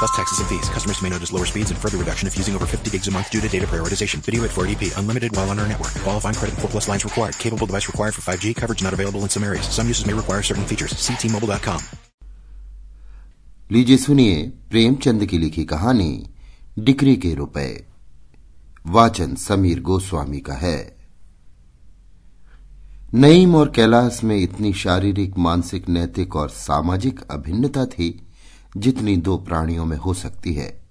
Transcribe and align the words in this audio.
Plus 0.00 0.16
taxes 0.16 0.40
and 0.40 0.48
fees. 0.48 0.68
Customers 0.70 1.00
may 1.02 1.10
notice 1.10 1.32
lower 1.32 1.44
speeds 1.44 1.70
and 1.70 1.78
further 1.78 1.98
reduction 1.98 2.26
if 2.26 2.36
using 2.36 2.54
over 2.56 2.66
50 2.66 2.90
gigs 2.90 3.08
a 3.08 3.10
month 3.10 3.30
due 3.30 3.40
to 3.40 3.48
data 3.48 3.66
prioritization. 3.66 4.24
Video 4.28 4.44
at 4.44 4.50
480p. 4.50 4.96
Unlimited 4.98 5.36
while 5.36 5.50
on 5.50 5.58
our 5.58 5.68
network. 5.68 5.92
Qualifying 6.04 6.34
credit 6.34 6.54
4 6.58 6.70
plus 6.70 6.88
lines 6.88 7.04
required. 7.04 7.38
Capable 7.38 7.66
device 7.66 7.86
required 7.86 8.14
for 8.14 8.22
5G. 8.22 8.56
Coverage 8.56 8.82
not 8.82 8.94
available 8.94 9.20
in 9.20 9.28
some 9.28 9.44
areas. 9.44 9.68
Some 9.68 9.86
uses 9.86 10.06
may 10.06 10.14
require 10.14 10.42
certain 10.42 10.64
features. 10.64 10.96
See 11.06 11.16
T-Mobile.com. 11.24 11.82
लीजिए 13.72 13.96
सुनिए 13.96 14.40
प्रेमचंद 14.70 15.24
की 15.26 15.38
लिखी 15.38 15.64
कहानी 15.72 16.12
decree 16.78 17.16
के 17.24 17.34
रुपए 17.34 17.68
वाचन 18.86 19.34
समीर 19.42 19.80
गोस्वामी 19.80 20.40
का 20.48 20.54
है 20.62 20.78
नईम 23.14 23.54
और 23.56 23.68
कैलाश 23.76 24.22
में 24.24 24.36
इतनी 24.36 24.72
शारीरिक 24.82 25.38
मानसिक 25.46 25.88
नैतिक 25.88 26.36
और 26.36 26.48
सामाजिक 26.56 27.20
अभिन्नता 27.30 27.86
थी 27.94 28.10
जितनी 28.76 29.16
दो 29.16 29.36
प्राणियों 29.36 29.84
में 29.84 29.96
हो 29.96 30.14
सकती 30.14 30.54
है। 30.54 30.82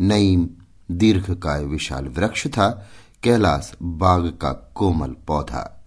नईम 0.00 0.48
दीर्घकाय 0.90 1.64
विशाल 1.64 2.08
वृक्ष 2.08 2.46
था, 2.46 2.88
कैलाश 3.22 3.72
बाग 3.82 4.26
का 4.26 4.72
कोमल 4.74 5.16
पौधा। 5.26 5.84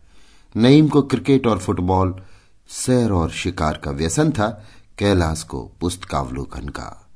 नईम 0.58 0.88
को 0.88 1.02
क्रिकेट 1.02 1.48
और 1.48 1.60
फुटबॉल, 1.60 2.22
सैर 2.68 3.12
और 3.12 3.32
शिकार 3.32 3.78
का 3.78 3.92
व्यसन 3.92 4.32
था, 4.32 4.66
कैलाश 4.98 5.44
को 5.44 5.72
पुस्तकावलोकन 5.80 6.70
का। 6.70 7.08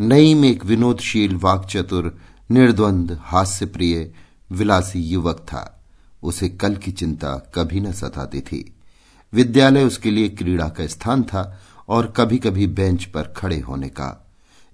नईम 0.00 0.44
एक 0.44 0.64
विनोदशील 0.64 1.36
वाक 1.36 1.66
चतुर 1.70 2.18
निर्द्वंद 2.50 3.18
हास्य 3.22 3.66
प्रिय 3.66 4.14
विलासी 4.52 5.00
युवक 5.00 5.36
था। 5.36 5.84
उसे 6.22 6.48
कल 6.48 6.76
की 6.76 6.92
चिंता 6.92 7.52
कभी 7.54 7.80
न 7.80 7.92
सताती 7.92 8.40
थी। 8.40 8.74
विद्यालय 9.32 9.84
उसके 9.84 10.10
लिए 10.10 10.28
क्रीड़ा 10.28 10.68
का 10.68 10.86
स्थान 10.86 11.22
था 11.22 11.60
और 11.88 12.14
कभी 12.16 12.38
कभी 12.38 12.66
बेंच 12.66 13.04
पर 13.04 13.22
खड़े 13.22 13.60
होने 13.60 13.88
का। 13.88 14.26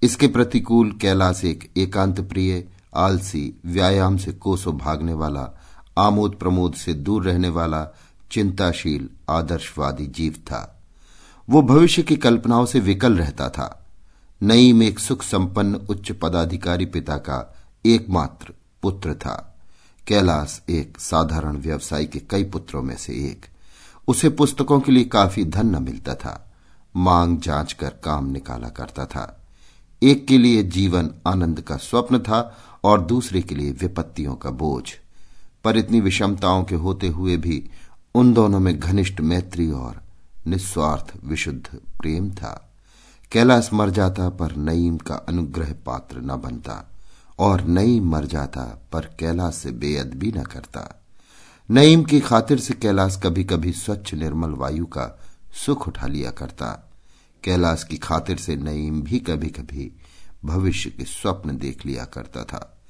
इसके 0.03 0.27
प्रतिकूल 0.27 0.91
कैलाश 0.91 1.45
एक 1.45 1.71
एकांत 1.77 2.21
प्रिय 2.21 2.67
आलसी, 2.95 3.59
व्यायाम 3.65 4.17
से 4.17 4.31
कोसों 4.31 4.77
भागने 4.77 5.13
वाला 5.13 5.49
आमोद 5.97 6.35
प्रमोद 6.35 6.73
से 6.73 6.93
दूर 6.93 7.23
रहने 7.23 7.49
वाला, 7.49 7.87
चिंताशील, 8.31 9.09
आदर्शवादी 9.29 10.07
जीव 10.07 10.33
था। 10.33 10.81
वो 11.49 11.61
भविष्य 11.61 12.03
की 12.03 12.15
कल्पनाओं 12.15 12.65
से 12.65 12.79
विकल 12.79 13.17
रहता 13.17 13.49
था। 13.49 13.85
नईम 14.43 14.83
एक 14.83 14.99
सुख 14.99 15.23
संपन्न 15.23 15.75
उच्च 15.75 16.11
पदाधिकारी 16.11 16.85
पिता 16.85 17.17
का 17.17 17.55
एकमात्र 17.85 18.53
पुत्र 18.81 19.13
था। 19.13 19.59
कैलाश 20.07 20.61
एक 20.69 20.99
साधारण 20.99 21.57
व्यवसायी 21.57 22.05
के 22.05 22.19
कई 22.19 22.43
पुत्रों 22.43 22.81
में 22.81 22.97
से 22.97 23.13
एक। 23.13 23.45
उसे 24.07 24.29
पुस्तकों 24.29 24.79
के 24.79 24.91
लिए 24.91 25.03
काफ़ी 25.03 25.45
धन 25.45 25.65
न 25.65 25.83
मिलता 25.83 26.15
था। 26.15 26.50
मांग 26.95 27.39
जाँच 27.39 27.73
कर 27.73 27.89
काम 27.89 28.31
निकाला 28.31 28.69
करता 28.69 29.05
था। 29.05 29.45
एक 30.03 30.27
के 30.27 30.37
लिए 30.37 30.63
जीवन 30.63 31.11
आनंद 31.27 31.61
का 31.61 31.77
स्वप्न 31.77 32.19
था 32.19 32.57
और 32.83 33.01
दूसरे 33.01 33.41
के 33.41 33.55
लिए 33.55 33.71
विपत्तियों 33.71 34.35
का 34.35 34.49
बोझ। 34.49 34.83
पर 35.63 35.77
इतनी 35.77 36.01
विषमताओं 36.01 36.63
के 36.63 36.75
होते 36.75 37.07
हुए 37.07 37.37
भी 37.37 37.69
उन 38.15 38.33
दोनों 38.33 38.59
में 38.59 38.79
घनिष्ठ 38.79 39.21
मैत्री 39.21 39.71
और 39.71 40.01
निस्वार्थ 40.47 41.13
विशुद्ध 41.23 41.67
प्रेम 41.75 42.31
था। 42.31 42.71
कैलाश 43.31 43.69
मर 43.73 43.89
जाता 43.89 44.29
पर 44.29 44.55
नईम 44.55 44.97
का 44.97 45.15
अनुग्रह 45.15 45.73
पात्र 45.85 46.17
न 46.17 46.35
बनता 46.35 46.91
और 47.39 47.61
नईम 47.61 48.11
मर 48.11 48.25
जाता 48.25 48.89
पर 48.91 49.01
कैलाश 49.19 49.55
से 49.55 49.71
बेअद 49.71 50.13
भी 50.15 50.31
न 50.31 50.43
करता। 50.43 51.01
नईम 51.69 52.03
की 52.03 52.19
खातिर 52.19 52.59
से 52.59 52.73
कैलाश 52.73 53.19
कभी 53.23 53.43
कभी 53.43 53.71
स्वच्छ 53.71 54.13
निर्मल 54.13 54.49
वायु 54.49 54.85
का 54.85 55.19
सुख 55.53 55.87
उठा 55.87 56.07
लिया 56.07 56.31
करता। 56.31 56.91
कैलाश 57.43 57.83
की 57.83 57.97
खातिर 57.97 58.37
से 58.37 58.55
नईम 58.55 59.01
भी 59.01 59.19
कभी 59.19 59.47
कभी 59.47 59.91
भविष्य 60.45 60.89
के 60.89 61.05
स्वप्न 61.05 61.57
देख 61.57 61.85
लिया 61.85 62.05
करता 62.05 62.43
था। 62.43 62.81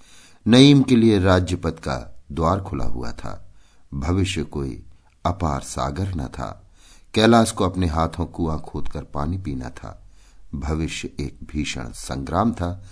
नईम 0.47 0.83
के 0.83 0.95
लिए 0.95 1.19
राज्य 1.19 1.55
पद 1.55 1.71
का 1.71 2.23
द्वार 2.31 2.61
खुला 2.61 2.85
हुआ 2.85 3.11
था। 3.11 3.53
भविष्य 3.93 4.43
कोई 4.43 4.85
अपार 5.25 5.61
सागर 5.61 6.15
न 6.15 6.27
था। 6.27 6.71
कैलाश 7.13 7.51
को 7.51 7.65
अपने 7.65 7.87
हाथों 7.87 8.25
कुआँ 8.25 8.59
खोदकर 8.59 9.03
पानी 9.03 9.37
पीना 9.37 9.69
था। 9.69 10.07
भविष्य 10.55 11.09
एक 11.19 11.39
भीषण 11.43 11.91
संग्राम 11.91 12.51
था, 12.51 12.83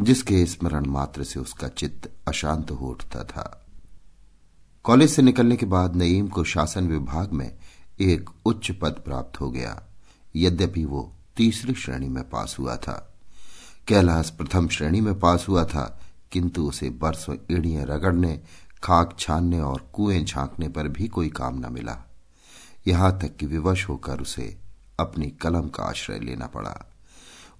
जिसके 0.00 0.46
स्मरण 0.46 0.86
मात्र 0.86 1.24
से 1.24 1.40
उसका 1.40 1.68
चित्त 1.68 2.28
अशांत 2.28 2.70
हो 2.70 2.86
उठता 2.86 3.24
था। 3.24 3.66
कॉलेज 4.84 5.10
से 5.10 5.22
निकलने 5.22 5.56
के 5.56 5.66
बाद 5.66 5.96
नईम 5.96 6.28
को 6.28 6.44
शासन 6.44 6.88
विभाग 6.88 7.32
में 7.32 7.56
एक 8.00 8.30
उच्च 8.44 8.70
पद 8.70 8.92
प्राप्त 8.92 9.40
हो 9.40 9.50
गया। 9.50 9.82
यद्यपि 10.36 10.84
वो 10.84 11.12
तीसरी 11.36 11.74
श्रेणी 11.74 12.08
में 12.08 12.30
पास 12.30 12.56
हुआ 12.58 12.76
था। 12.76 13.14
कैलाश 13.88 14.30
प्रथम 14.30 14.68
श्रेणी 14.68 15.00
में 15.00 15.18
पास 15.20 15.46
हुआ 15.48 15.64
था, 15.64 16.00
किंतु 16.32 16.68
उसे 16.68 16.90
बरसों 16.90 17.36
एड़ियाँ 17.50 17.84
रगड़ने, 17.86 18.40
खाक 18.82 19.16
छानने 19.18 19.60
और 19.60 19.90
कुएँ 19.92 20.24
झांकने 20.24 20.68
पर 20.68 20.88
भी 20.88 21.08
कोई 21.08 21.28
काम 21.28 21.58
न 21.58 21.72
मिला। 21.72 21.98
यहाँ 22.86 23.18
तक 23.18 23.36
कि 23.36 23.46
विवश 23.46 23.88
होकर 23.88 24.20
उसे 24.20 24.58
अपनी 25.00 25.26
कलम 25.26 25.68
का 25.68 25.82
आश्रय 25.82 26.18
लेना 26.18 26.46
पड़ा। 26.46 26.92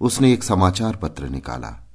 उसने 0.01 0.33
एक 0.33 0.43
समाचार 0.43 0.95
पत्र 0.95 1.29
निकाला। 1.29 1.87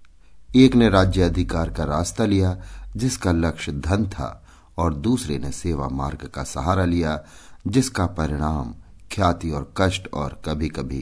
एक 0.57 0.75
ने 0.75 0.89
राज्य 0.89 1.23
अधिकार 1.23 1.71
का 1.71 1.85
रास्ता 1.85 2.25
लिया, 2.25 2.63
जिसका 2.97 3.33
लक्ष्य 3.33 3.73
धन 3.73 4.07
था, 4.07 4.47
और 4.79 4.95
दूसरे 4.95 5.39
ने 5.39 5.53
सेवा 5.53 5.89
मार्ग 5.89 6.27
का 6.35 6.45
सहारा 6.45 6.85
लिया 6.85 7.25
जिसका 7.67 8.07
परिणाम 8.07 8.75
ख्याति 9.13 9.51
और 9.51 9.73
कष्ट 9.77 10.09
और 10.15 10.41
कभी 10.45 10.69
कभी 10.69 11.01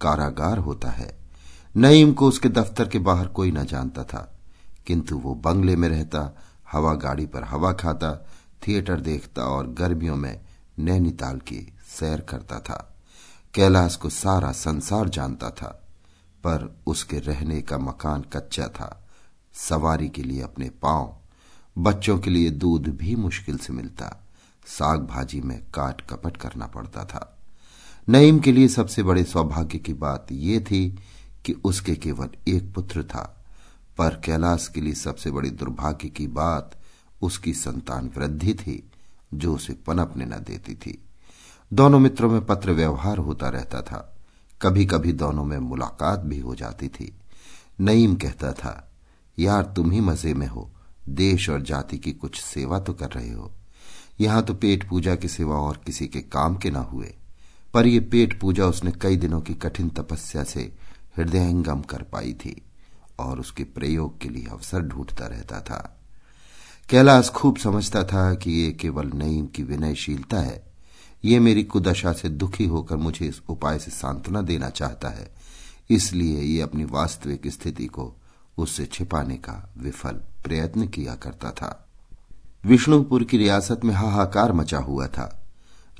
कारागार 0.00 0.58
होता 0.58 0.90
है। 0.90 1.18
नईम 1.76 2.12
को 2.12 2.28
उसके 2.28 2.48
दफ्तर 2.48 2.88
के 2.88 2.98
बाहर 2.98 3.26
कोई 3.26 3.50
न 3.50 3.64
जानता 3.64 4.04
था, 4.04 4.38
किंतु 4.86 5.18
वो 5.18 5.34
बंगले 5.34 5.76
में 5.76 5.88
रहता, 5.88 6.36
हवा 6.72 6.94
गाड़ी 6.94 7.26
पर 7.26 7.44
हवा 7.44 7.72
खाता, 7.72 8.26
थिएटर 8.68 9.00
देखता 9.00 9.42
और 9.42 9.66
गर्मियों 9.66 10.16
में 10.16 10.40
नैनीताल 10.78 11.38
की 11.38 11.74
सैर 11.98 12.20
करता 12.20 12.58
था। 12.60 12.94
कैलाश 13.54 13.96
को 13.96 14.08
सारा 14.08 14.52
संसार 14.52 15.08
जानता 15.08 15.50
था, 15.50 15.68
पर 16.44 16.76
उसके 16.86 17.18
रहने 17.18 17.60
का 17.62 17.78
मकान 17.78 18.22
कच्चा 18.22 18.66
था। 18.68 18.96
सवारी 19.54 20.08
के 20.08 20.22
लिए 20.22 20.42
अपने 20.42 20.68
पाँव, 20.82 21.16
बच्चों 21.78 22.18
के 22.18 22.30
लिए 22.30 22.50
दूध 22.50 22.88
भी 22.88 23.16
मुश्किल 23.16 23.58
से 23.58 23.72
मिलता। 23.72 24.29
साग 24.78 25.00
भाजी 25.00 25.40
में 25.40 25.62
काट 25.74 26.00
कपट 26.00 26.36
करना 26.36 26.66
पड़ता 26.66 27.04
था। 27.04 27.38
नईम 28.08 28.38
के 28.38 28.52
लिए 28.52 28.68
सबसे 28.68 29.02
बड़े 29.02 29.24
सौभाग्य 29.24 29.78
की 29.78 29.94
बात 29.94 30.26
यह 30.32 30.60
थी 30.60 30.98
कि 31.44 31.52
उसके 31.52 31.94
केवल 31.94 32.28
एक 32.48 32.74
पुत्र 32.74 33.02
था, 33.02 33.44
पर 33.98 34.20
कैलाश 34.24 34.68
के 34.68 34.80
लिए 34.80 34.94
सबसे 34.94 35.30
बड़ी 35.30 35.50
दुर्भाग्य 35.50 36.08
की 36.08 36.26
बात 36.26 36.80
उसकी 37.22 37.54
संतान 37.54 38.10
वृद्धि 38.16 38.54
थी, 38.54 38.90
जो 39.34 39.54
उसे 39.54 39.72
पनपने 39.72 40.24
न 40.24 40.30
देती 40.30 40.74
थी। 40.74 41.04
दोनों 41.72 41.98
मित्रों 41.98 42.30
में 42.30 42.46
पत्र 42.46 42.72
व्यवहार 42.72 43.18
होता 43.18 43.48
रहता 43.48 43.82
था। 43.82 44.16
कभी 44.62 44.86
कभी 44.86 45.12
दोनों 45.12 45.44
में 45.44 45.58
मुलाकात 45.58 46.20
भी 46.20 46.38
हो 46.38 46.54
जाती 46.54 46.88
थी। 46.88 47.14
नईम 47.80 48.14
कहता 48.14 48.52
था, 48.52 48.92
यार, 49.38 49.62
तुम 49.62 49.90
ही 49.90 50.00
मज़े 50.00 50.34
में 50.34 50.46
हो। 50.46 50.70
देश 51.08 51.50
और 51.50 51.62
जाति 51.62 51.98
की 51.98 52.12
कुछ 52.12 52.40
सेवा 52.40 52.80
तो 52.80 52.92
कर 52.92 53.10
रहे 53.10 53.32
हो। 53.32 53.52
यहाँ 54.20 54.42
तो 54.42 54.54
पेट 54.54 54.88
पूजा 54.88 55.14
के 55.16 55.28
सिवा 55.28 55.56
और 55.56 55.80
किसी 55.86 56.06
के 56.06 56.20
काम 56.20 56.56
के 56.56 56.70
ना 56.70 56.80
हुए। 56.80 57.14
पर 57.74 57.86
यह 57.86 58.08
पेट 58.12 58.40
पूजा 58.40 58.66
उसने 58.66 58.92
कई 58.92 59.16
दिनों 59.16 59.40
की 59.40 59.54
कठिन 59.54 59.88
तपस्या 59.88 60.44
से 60.44 60.72
हृदयंगम 61.16 61.80
कर 61.80 62.02
पाई 62.02 62.32
थी 62.32 62.62
और 63.18 63.40
उसके 63.40 63.64
प्रयोग 63.64 64.20
के 64.20 64.28
लिए 64.28 64.46
अवसर 64.46 64.80
ढूंढता 64.80 65.26
रहता 65.26 65.60
था। 65.60 66.00
कैलाश 66.88 67.28
खूब 67.28 67.56
समझता 67.56 68.04
था 68.04 68.34
कि 68.34 68.50
ये 68.50 68.72
केवल 68.72 69.10
नईम 69.14 69.46
की 69.46 69.62
विनयशीलता 69.62 70.40
है। 70.40 70.72
ये 71.24 71.38
मेरी 71.38 71.64
कुदशा 71.64 72.12
से 72.12 72.28
दुखी 72.28 72.66
होकर 72.66 72.96
मुझे 72.96 73.26
इस 73.26 73.40
उपाय 73.48 73.78
से 73.78 73.90
सांत्वना 73.90 74.42
देना 74.42 74.70
चाहता 74.70 75.08
है। 75.08 75.34
इसलिए 75.90 76.40
ये 76.40 76.60
अपनी 76.60 76.84
वास्तविक 76.84 77.46
स्थिति 77.46 77.86
को 77.86 78.16
उससे 78.58 78.86
छिपाने 78.86 79.36
का 79.36 79.74
विफल 79.78 80.12
प्रयत्न 80.44 80.86
किया 80.86 81.14
करता 81.14 81.50
था। 81.50 81.89
विष्णुपुर 82.64 83.24
की 83.24 83.38
रियासत 83.38 83.80
में 83.84 83.94
हाहाकार 83.94 84.52
मचा 84.52 84.78
हुआ 84.78 85.06
था। 85.06 85.46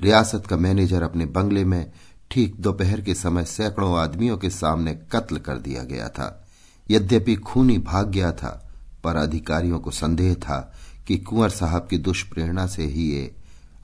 रियासत 0.01 0.47
का 0.47 0.57
मैनेजर 0.57 1.03
अपने 1.03 1.25
बंगले 1.25 1.65
में 1.65 1.91
ठीक 2.31 2.61
दोपहर 2.61 3.01
के 3.01 3.13
समय 3.15 3.45
सैकड़ों 3.45 3.99
आदमियों 3.99 4.37
के 4.37 4.49
सामने 4.49 4.93
कत्ल 4.93 5.37
कर 5.37 5.57
दिया 5.57 5.83
गया 5.83 6.09
था। 6.09 6.47
यद्यपि 6.91 7.35
खूनी 7.35 7.77
भाग 7.77 8.09
गया 8.09 8.31
था, 8.31 8.71
पर 9.03 9.15
अधिकारियों 9.15 9.79
को 9.79 9.91
संदेह 9.91 10.33
था 10.33 10.73
कि 11.07 11.17
कुंवर 11.17 11.49
साहब 11.49 11.87
की 11.89 11.97
दुष्प्रेरणा 11.97 12.67
से 12.67 12.83
ही 12.83 13.11
ये 13.11 13.35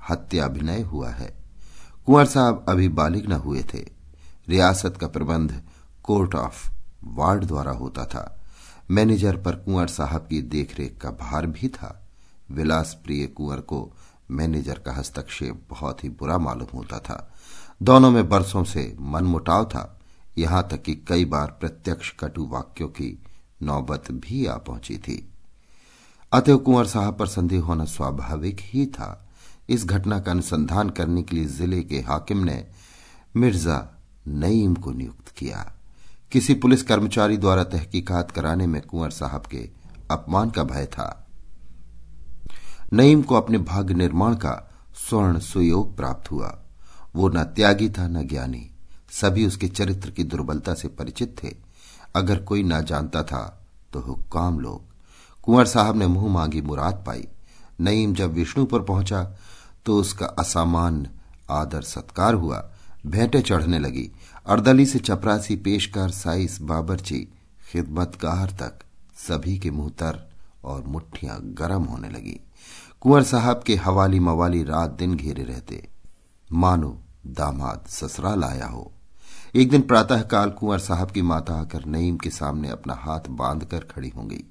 हत्याभिनय 0.10 0.82
हुआ 0.82 1.10
है। 1.10 1.36
कुंवर 2.06 2.26
साहब 2.26 2.66
अभी 2.70 2.90
बालिग 2.90 3.30
न 3.30 3.34
हुए 3.34 3.64
थे। 3.74 3.90
रियासत 4.50 4.98
का 5.02 5.08
प्रबंध 5.08 5.62
कोर्ट 6.04 6.36
ऑफ़ 6.36 6.72
वार्ड 7.04 7.46
द्वारा 7.46 7.72
होता 7.72 8.06
था। 8.06 8.42
मैनेजर 8.92 9.38
पर 9.38 9.56
कुंवर 9.56 9.88
साहब 9.88 10.28
की 10.30 10.42
देखरेख 10.42 10.98
का 11.02 11.10
भार 11.10 11.46
भी 11.46 11.68
था। 11.68 12.07
विलास 12.52 13.02
प्रिय 13.04 13.28
कुंवर 13.28 13.60
को 13.60 13.94
मैनेजर 14.32 14.80
का 14.80 14.94
हस्तक्षेप 14.94 15.62
बहुत 15.70 16.04
ही 16.04 16.10
बुरा 16.10 16.38
मालूम 16.38 16.78
होता 16.78 17.00
था। 17.00 17.34
दोनों 17.82 18.12
में 18.12 18.30
बरसों 18.30 18.64
से 18.64 18.96
मनमुटाव 19.00 19.66
था। 19.66 20.00
यहाँ 20.38 20.68
तक 20.72 20.82
कि 20.82 20.96
कई 21.08 21.26
बार 21.26 21.48
प्रत्यक्ष 21.48 22.12
कटु 22.20 22.46
वाक्यों 22.46 22.88
की 22.88 23.24
नौबत 23.64 24.12
भी 24.12 24.46
आ 24.46 24.58
पहुँची 24.58 24.98
थी। 24.98 25.30
अतएव 26.32 26.58
कुंवर 26.58 26.86
साहब 26.86 27.18
पर 27.18 27.28
संदेह 27.28 27.62
होना 27.62 27.86
स्वाभाविक 27.86 28.58
ही 28.62 28.86
था। 28.86 29.30
इस 29.70 29.86
घटना 29.86 30.20
का 30.20 30.32
अनुसंधान 30.32 30.90
करने 30.90 31.24
के 31.24 31.36
लिए 31.36 31.46
ज़िले 31.46 31.82
के 31.82 32.00
हाकिम 32.00 32.44
ने 32.44 32.68
मिर्ज़ा 33.36 33.90
नईम 34.28 34.76
को 34.76 34.92
नियुक्त 34.92 35.28
किया। 35.28 35.74
किसी 36.32 36.54
पुलिस 36.54 36.84
कर्मचारी 36.84 37.38
द्वारा 37.38 37.64
तहकीकात 37.64 38.32
कराने 38.32 38.68
में 38.68 38.82
कुंवर 38.82 39.10
साहब 39.10 39.46
के 39.46 39.70
अपमान 40.12 40.50
का 40.50 40.64
भय 40.64 40.86
था। 40.86 41.27
नईम 42.94 43.22
को 43.22 43.36
अपने 43.36 43.58
भाग्य 43.58 43.94
निर्माण 43.94 44.36
का 44.36 44.72
स्वर्ण 44.96 45.40
सुयोग 45.40 45.96
प्राप्त 45.98 46.32
हुआ। 46.32 46.60
वो 47.16 47.30
न 47.30 47.44
त्यागी 47.44 47.90
था, 47.90 48.08
न 48.08 48.28
ज्ञानी। 48.28 48.70
सभी 49.12 49.46
उसके 49.48 49.68
चरित्र 49.68 50.12
की 50.12 50.24
दुर्बलता 50.24 50.74
से 50.74 50.88
परिचित 50.88 51.36
थे। 51.44 51.56
अगर 52.16 52.42
कोई 52.44 52.64
न 52.64 52.82
जानता 52.82 53.24
था 53.24 53.68
तो 53.94 54.00
हुक्काम 54.00 54.60
लोग। 54.60 54.82
कुंवर 55.44 55.66
साहब 55.66 55.96
ने 55.96 56.08
मुँह 56.08 56.34
मांगी 56.34 56.62
मुराद 56.62 57.04
पाई। 57.08 57.28
नईम 57.80 58.14
जब 58.14 58.34
विष्णु 58.34 58.66
पर 58.66 58.82
पहुँचा 58.82 59.24
तो 59.86 60.00
उसका 60.00 60.26
असामान्य 60.26 61.10
आदर 61.50 61.82
सत्कार 61.82 62.34
हुआ। 62.34 62.72
भेंटे 63.08 63.42
चढ़ने 63.42 63.80
लगी। 63.80 64.12
अर्दली 64.48 64.86
से 64.86 65.00
चपरासी 65.00 65.56
पेशकार 65.56 66.12
साइस 66.12 66.62
बाबरची 66.62 67.28
खिदमतगार 67.72 68.50
तक 68.50 68.80
सभी 69.18 69.58
के 69.60 69.72
मुँह 69.72 69.90
तर 69.90 70.30
और 70.64 70.84
मुठ्ठियाँ 70.84 71.40
गर्म 71.44 71.84
होने 71.84 72.10
लगी। 72.10 72.40
कुंवर 73.02 73.24
साहब 73.24 73.64
के 73.64 73.76
हवाली 73.76 74.20
मवाली 74.20 74.64
रात 74.64 74.92
दिन 74.92 75.16
घेरे 75.16 75.44
रहते। 75.44 75.88
मानो 76.52 76.90
दामाद 77.28 77.86
ससुराल 77.90 78.44
आया 78.44 78.68
हो। 78.68 78.92
एक 79.56 79.70
दिन 79.70 79.82
प्रातःकाल 79.82 80.50
कुंवर 80.50 80.80
साहब 80.80 81.12
की 81.12 81.22
माता 81.22 81.54
आकर 81.54 81.86
नईम 81.86 82.18
के 82.18 82.30
सामने 82.30 82.70
अपना 82.70 82.94
हाथ 82.94 83.20
बाँध 83.30 83.66
कर 83.66 83.80
खड़ी 83.80 84.10
हो 84.10 84.24
गई। 84.24 84.44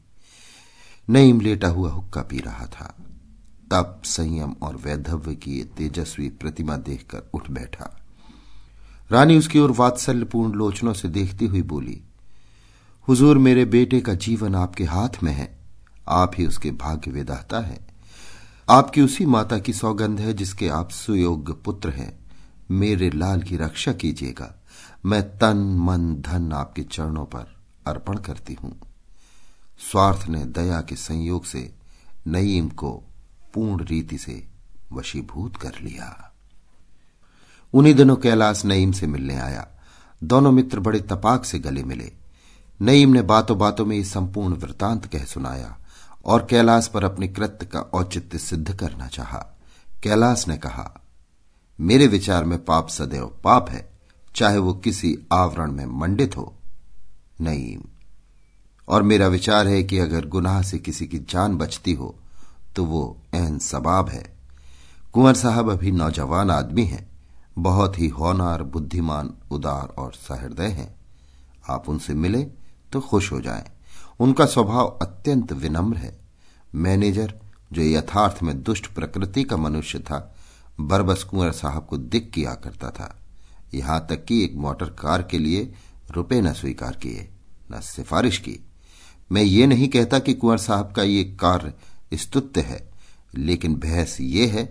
नईम 1.09 1.41
लेटा 1.41 1.69
हुआ 1.69 1.91
हुक्का 1.91 2.23
पी 2.23 2.39
रहा 2.39 2.67
था। 2.67 2.95
तप 3.71 4.03
संयम 4.05 4.55
और 4.63 4.77
वैधव्य 4.77 5.35
की 5.35 5.63
तेजस्वी 5.65 6.29
प्रतिमा 6.29 6.77
देखकर 6.77 7.31
उठ 7.35 7.51
बैठा। 7.51 7.91
रानी 9.11 9.39
उसकी 9.39 9.59
ओर 9.59 9.71
वात्सल्यपूर्ण 9.71 10.53
लोचनों 10.53 10.93
से 10.93 11.09
देखती 11.09 11.47
हुई 11.47 11.63
बोली, 11.63 12.01
हुजूर 13.09 13.39
मेरे 13.39 13.65
बेटे 13.65 14.01
का 14.01 14.15
जीवन 14.15 14.55
आपके 14.55 14.85
हाथ 14.85 15.23
में 15.23 15.33
है। 15.33 15.59
आप 16.09 16.33
ही 16.39 16.47
उसके 16.47 16.71
भाग्य 16.71 17.11
विदाता 17.11 17.61
है। 17.61 17.96
आपकी 18.69 19.01
उसी 19.01 19.27
माता 19.27 19.59
की 19.59 19.73
सौगंध 19.73 20.21
है 20.21 20.33
जिसके 20.33 20.69
आप 20.69 20.91
सुयोग्य 20.91 21.53
पुत्र 21.53 21.91
हैं। 21.91 22.19
मेरे 22.71 23.11
लाल 23.11 23.43
की 23.43 23.57
रक्षा 23.57 23.93
कीजिएगा। 23.93 24.63
मैं 25.05 25.39
तन, 25.39 25.57
मन, 25.57 26.15
धन 26.15 26.53
आपके 26.53 26.83
चरणों 26.83 27.25
पर 27.25 27.57
अर्पण 27.87 28.19
करती 28.19 28.55
हूँ। 28.55 28.81
स्वार्थ 29.79 30.29
ने 30.29 30.45
दया 30.45 30.81
के 30.81 30.97
संयोग 30.97 31.45
से 31.45 31.75
नईम 32.27 32.69
को 32.69 33.03
पूर्ण 33.55 33.85
रीति 33.85 34.19
से 34.19 34.49
वशीभूत 34.93 35.57
कर 35.57 35.73
लिया। 35.83 36.35
उन्हीं 37.75 37.95
दिनों 37.95 38.17
कैलाश 38.17 38.65
नईम 38.65 38.93
से 38.93 39.07
मिलने 39.07 39.37
आया। 39.37 39.69
दोनों 40.25 40.53
मित्र 40.53 40.81
बड़े 40.81 41.01
तपाक 41.01 41.45
से 41.45 41.59
गले 41.59 41.85
मिले। 41.85 42.13
नईम 42.81 43.13
ने 43.13 43.23
बातों 43.23 43.59
बातों 43.59 43.87
में 43.87 44.05
संपूर्ण 44.05 44.55
वृतांत 44.55 45.07
कह 45.07 45.25
सुनाया। 45.25 45.79
और 46.27 46.47
कैलाश 46.51 46.87
पर 46.87 47.05
अपने 47.05 47.29
कृत्य 47.29 47.67
का 47.67 47.81
औचित्य 47.81 48.39
सिद्ध 48.39 48.75
करना 48.75 49.07
चाहा। 49.07 49.39
कैलाश 50.03 50.47
ने 50.49 50.57
कहा, 50.57 50.91
मेरे 51.79 52.07
विचार 52.07 52.45
में 52.45 52.65
पाप 52.65 52.89
सदैव 52.89 53.27
पाप 53.45 53.69
है, 53.71 53.89
चाहे 54.35 54.59
वो 54.59 54.73
किसी 54.75 55.17
आवरण 55.33 55.73
में 55.73 55.87
मंडित 55.87 56.37
हो। 56.37 56.53
नईम, 57.41 57.83
और 58.89 59.03
मेरा 59.03 59.27
विचार 59.29 59.69
है 59.69 59.83
कि 59.83 59.99
अगर 59.99 60.27
गुनाह 60.27 60.63
से 60.63 60.79
किसी 60.79 61.07
की 61.07 61.19
जान 61.19 61.57
बचती 61.57 61.93
हो 61.93 62.15
तो 62.77 62.85
वो 62.85 63.19
एहन 63.35 63.59
सबाब 63.59 64.09
है। 64.09 64.25
कुंवर 65.13 65.35
साहब 65.35 65.71
अभी 65.71 65.91
नौजवान 65.91 66.51
आदमी 66.51 66.85
हैं, 66.85 67.07
बहुत 67.59 67.99
ही 67.99 68.09
होनार 68.09 68.63
बुद्धिमान, 68.63 69.33
उदार 69.51 69.95
और 69.99 70.13
सहृदय 70.15 70.69
हैं। 70.71 70.95
आप 71.69 71.89
उनसे 71.89 72.15
मिले 72.15 72.43
तो 72.93 73.01
खुश 73.01 73.33
हो 73.33 73.41
जाएँ। 73.41 73.65
उनका 74.21 74.47
स्वभाव 74.47 74.87
अत्यंत 75.03 75.53
विनम्र 75.53 75.97
है। 75.97 76.19
मैनेजर, 76.75 77.35
जो 77.73 77.83
यथार्थ 77.83 78.43
में 78.43 78.63
दुष्ट 78.63 78.87
प्रकृति 78.87 79.45
का 79.45 79.57
मनुष्य 79.57 79.99
था, 79.99 80.35
बरबस 80.81 81.23
कुंवर 81.23 81.53
साहब 81.53 81.87
को 81.87 81.97
दिख 81.97 82.31
किया 82.35 82.55
करता 82.55 82.91
था। 82.91 83.23
यहाँ 83.75 84.07
तक 84.11 84.25
कि 84.25 84.45
एक 84.45 84.55
मोटर 84.55 84.87
कार 84.87 85.23
के 85.23 85.39
लिए 85.39 85.73
रुपए 86.11 86.41
न 86.41 86.53
स्वीकार 86.53 86.97
किए, 86.97 87.29
न 87.73 87.81
सिफारिश 87.81 88.39
की। 88.39 88.59
मैं 89.33 89.43
ये 89.43 89.67
नहीं 89.67 89.89
कहता 89.89 90.19
कि 90.19 90.35
कुंवर 90.35 90.59
साहब 90.59 90.93
का 90.93 91.03
ये 91.03 91.25
कार्य 91.25 91.73
स्तुत्य 92.17 92.61
है, 92.61 92.89
लेकिन 93.35 93.75
बहस 93.75 94.17
ये 94.21 94.47
है 94.47 94.65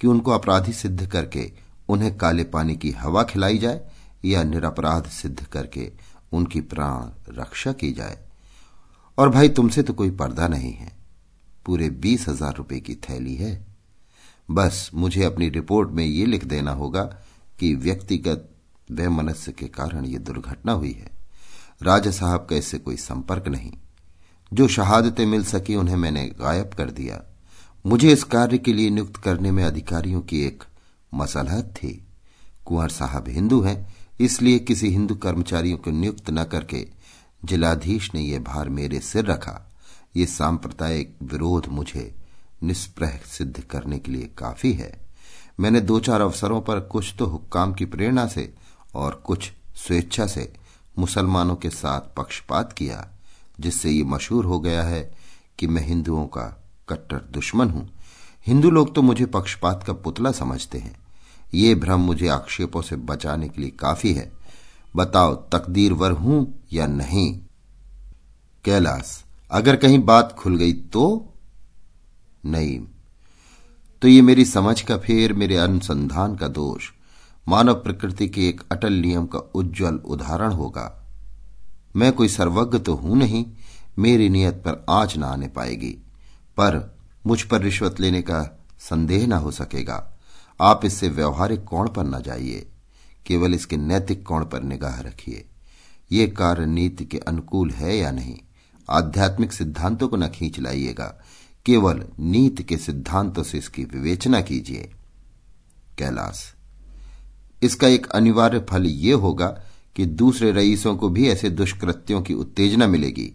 कि 0.00 0.06
उनको 0.06 0.30
अपराधी 0.30 0.72
सिद्ध 0.72 1.06
करके 1.06 1.52
उन्हें 1.88 2.16
काले 2.16 2.44
पानी 2.44 2.76
की 2.76 2.90
हवा 2.90 3.22
खिलाई 3.22 3.58
जाए 3.58 3.80
या 4.24 4.42
निरपराध 4.42 5.06
सिद्ध 5.06 5.44
करके 5.44 5.92
उनकी 6.32 6.60
प्राण 6.60 7.34
रक्षा 7.34 7.72
की 7.72 7.92
जाए। 7.92 8.25
और 9.18 9.28
भाई 9.28 9.48
तुमसे 9.48 9.82
तो 9.82 9.92
कोई 9.92 10.10
पर्दा 10.10 10.48
नहीं 10.48 10.72
है। 10.72 10.92
पूरे 11.66 11.88
बीस 11.90 12.28
हज़ार 12.28 12.56
रुपए 12.56 12.80
की 12.80 12.94
थैली 13.04 13.34
है। 13.34 13.54
बस 14.48 14.90
मुझे 14.94 15.22
अपनी 15.24 15.48
रिपोर्ट 15.48 15.90
में 15.90 16.04
ये 16.04 16.26
लिख 16.26 16.44
देना 16.44 16.72
होगा 16.72 17.02
कि 17.58 17.74
व्यक्तिगत 17.74 18.48
वैमनस्य 18.88 19.52
के 19.52 19.66
कारण 19.68 20.04
ये 20.04 20.18
दुर्घटना 20.18 20.72
हुई 20.72 20.92
है। 20.92 21.10
राजा 21.82 22.10
साहब 22.10 22.46
का 22.50 22.56
इससे 22.56 22.78
कोई 22.78 22.96
संपर्क 22.96 23.48
नहीं। 23.48 23.72
जो 24.52 24.68
शहादतें 24.68 25.24
मिल 25.26 25.44
सकी 25.44 25.76
उन्हें 25.76 25.96
मैंने 25.96 26.24
गायब 26.40 26.74
कर 26.74 26.90
दिया। 26.90 27.22
मुझे 27.84 28.12
इस 28.12 28.22
कार्य 28.24 28.58
के 28.58 28.72
लिए 28.72 28.90
नियुक्त 28.90 29.16
करने 29.16 29.50
में 29.50 29.62
अधिकारियों 29.64 30.20
की 30.20 30.40
एक 30.42 30.64
मसलहत 31.12 31.74
थी। 31.76 31.92
कुंवर 32.64 32.88
साहब 32.88 33.28
हिंदू 33.28 33.60
हैं, 33.60 33.86
इसलिए 34.20 34.58
किसी 34.58 34.88
हिंदू 34.90 35.14
कर्मचारियों 35.14 35.78
को 35.78 35.90
नियुक्त 35.90 36.30
न 36.30 36.44
करके 36.44 36.86
जिलाधीश 37.42 38.10
ने 38.14 38.20
यह 38.20 38.40
भार 38.40 38.68
मेरे 38.68 39.00
सिर 39.00 39.24
रखा। 39.24 39.60
ये 40.16 40.26
सांप्रदायिक 40.26 41.16
विरोध 41.22 41.66
मुझे 41.68 42.14
निष्प्रह 42.62 43.18
सिद्ध 43.28 43.60
करने 43.60 43.98
के 43.98 44.12
लिए 44.12 44.30
काफ़ी 44.38 44.72
है। 44.72 44.92
मैंने 45.60 45.80
दो 45.80 45.98
चार 46.00 46.20
अवसरों 46.20 46.60
पर 46.60 46.80
कुछ 46.80 47.14
तो 47.18 47.26
हुक्काम 47.26 47.72
की 47.72 47.84
प्रेरणा 47.84 48.26
से 48.26 48.52
और 48.94 49.14
कुछ 49.24 49.50
स्वेच्छा 49.76 50.26
से 50.26 50.52
मुसलमानों 50.98 51.56
के 51.56 51.70
साथ 51.70 52.14
पक्षपात 52.16 52.72
किया, 52.72 53.06
जिससे 53.60 53.90
ये 53.90 54.04
मशहूर 54.04 54.44
हो 54.44 54.58
गया 54.60 54.82
है 54.82 55.02
कि 55.58 55.66
मैं 55.66 55.82
हिंदुओं 55.82 56.26
का 56.26 56.46
कट्टर 56.88 57.28
दुश्मन 57.32 57.70
हूँ। 57.70 57.88
हिंदू 58.46 58.70
लोग 58.70 58.94
तो 58.94 59.02
मुझे 59.02 59.26
पक्षपात 59.26 59.82
का 59.82 59.92
पुतला 59.92 60.32
समझते 60.32 60.78
हैं। 60.78 60.94
ये 61.54 61.74
भ्रम 61.74 62.00
मुझे 62.00 62.28
आक्षेपों 62.28 62.82
से 62.82 62.96
बचाने 62.96 63.48
के 63.48 63.60
लिए 63.60 63.70
काफ़ी 63.70 64.12
है। 64.12 64.30
बताओ 64.96 65.34
तकदीरवर 65.52 66.10
हूँ 66.10 66.64
या 66.72 66.86
नहीं? 66.86 67.40
कैलाश, 68.64 69.24
अगर 69.50 69.76
कहीं 69.76 69.98
बात 69.98 70.32
खुल 70.32 70.56
गई 70.56 70.72
तो? 70.72 71.34
नहीं 72.44 72.80
तो 74.02 74.08
ये 74.08 74.22
मेरी 74.22 74.44
समझ 74.44 74.80
का 74.80 74.96
फेर, 74.96 75.32
मेरे 75.32 75.56
अनुसंधान 75.56 76.36
का 76.36 76.48
दोष। 76.48 76.90
मानव 77.48 77.74
प्रकृति 77.74 78.28
के 78.28 78.48
एक 78.48 78.60
अटल 78.72 78.92
नियम 78.92 79.26
का 79.26 79.38
उज्जवल 79.38 79.94
उदाहरण 79.94 80.52
होगा। 80.52 81.06
मैं 81.96 82.12
कोई 82.12 82.28
सर्वज्ञ 82.28 82.78
तो 82.78 82.94
हूँ 82.94 83.16
नहीं, 83.16 83.44
मेरी 83.98 84.28
नियत 84.28 84.54
पर 84.54 84.84
आँच 84.90 85.16
न 85.16 85.22
आने 85.22 85.48
पाएगी, 85.48 85.90
पर 86.56 86.96
मुझ 87.26 87.42
पर 87.42 87.60
रिश्वत 87.60 88.00
लेने 88.00 88.22
का 88.22 88.42
संदेह 88.80 89.26
न 89.26 89.32
हो 89.32 89.50
सकेगा। 89.50 90.16
आप 90.60 90.84
इससे 90.84 91.08
व्यवहारिक 91.08 91.64
कोण 91.64 91.88
पर 91.88 92.04
न 92.04 92.22
जाइए। 92.22 92.66
केवल 93.26 93.54
इसके 93.54 93.76
नैतिक 93.76 94.26
कोण 94.26 94.44
पर 94.44 94.62
निगाह 94.62 95.00
रखिए। 95.00 95.44
ये 96.12 96.26
कार्य 96.28 96.66
नीति 96.66 97.04
के 97.04 97.18
अनुकूल 97.18 97.70
है 97.70 97.96
या 97.98 98.10
नहीं? 98.10 98.38
आध्यात्मिक 98.88 99.52
सिद्धांतों 99.52 100.08
को 100.08 100.16
न 100.16 100.28
खींच 100.28 100.58
लाइएगा। 100.60 101.14
केवल 101.66 102.04
नीति 102.20 102.62
के 102.62 102.76
सिद्धांतों 102.76 103.42
से 103.42 103.58
इसकी 103.58 103.84
विवेचना 103.84 104.40
कीजिए। 104.40 104.90
कैलाश, 105.98 106.42
इसका 107.62 107.88
एक 107.88 108.06
अनिवार्य 108.06 108.58
फल 108.60 108.86
ये 108.86 109.12
होगा 109.12 109.46
कि 109.96 110.06
दूसरे 110.06 110.50
रईसों 110.52 110.96
को 110.96 111.08
भी 111.08 111.28
ऐसे 111.28 111.50
दुष्कृत्यों 111.50 112.20
की 112.22 112.34
उत्तेजना 112.34 112.86
मिलेगी। 112.86 113.32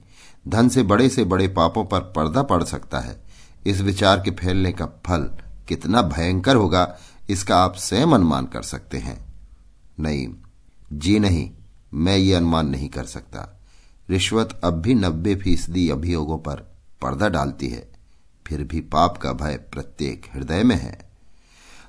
धन 0.48 0.69
से 0.69 0.83
बड़े 0.83 1.10
से 1.10 1.24
बड़े 1.24 1.48
पापों 1.48 1.86
पर 1.86 2.00
पर्दा 2.15 2.43
पड़ 2.43 2.63
सकता 2.63 3.00
है। 3.00 3.15
इस 3.65 3.81
विचार 3.81 4.21
के 4.21 4.31
फैलने 4.31 4.71
का 4.71 4.86
फल 5.05 5.29
कितना 5.67 6.01
भयंकर 6.01 6.55
होगा, 6.55 6.98
इसका 7.29 7.57
आप 7.57 7.75
स्वयं 7.75 8.07
अनुमान 8.07 8.45
कर 8.45 8.62
सकते 8.62 8.98
हैं। 8.98 9.30
नहीं। 10.01 10.27
जी 10.93 11.20
नहीं, 11.20 11.51
मैं 11.93 12.17
ये 12.17 12.34
अनुमान 12.34 12.67
नहीं 12.67 12.89
कर 12.89 13.03
सकता। 13.03 13.60
रिश्वत 14.10 14.62
अब 14.63 14.74
भी 14.74 14.93
नब्बे 14.93 15.36
फ़ीसदी 15.36 15.89
अभियोगों 15.89 16.38
पर 16.38 16.55
पर्दा 17.01 17.29
डालती 17.29 17.67
है। 17.67 17.91
फिर 18.48 18.63
भी 18.63 18.81
पाप 18.81 19.17
का 19.17 19.34
भय 19.34 19.55
प्रत्येक 19.58 20.25
हृदय 20.34 20.63
में 20.63 20.75
है। 20.75 21.12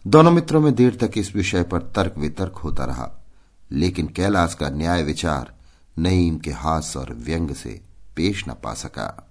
दोनों 0.06 0.30
मित्रों 0.30 0.60
में 0.60 0.74
देर 0.74 0.98
तक 1.00 1.10
इस 1.16 1.36
विषय 1.36 1.62
पर 1.62 1.82
तर्क 1.82 2.14
वितर्क 2.18 2.52
होता 2.52 2.84
रहा। 2.84 3.24
लेकिन 3.72 4.06
कैलाश 4.06 4.54
का 4.54 4.70
न्याय 4.70 5.02
विचार 5.02 5.56
नईम 5.98 6.38
के 6.38 6.50
हास 6.50 6.96
और 6.96 7.14
व्यंग 7.14 7.50
से 7.50 7.80
पेश 8.16 8.44
न 8.48 8.52
पा 8.52 8.74
सका। 8.74 9.30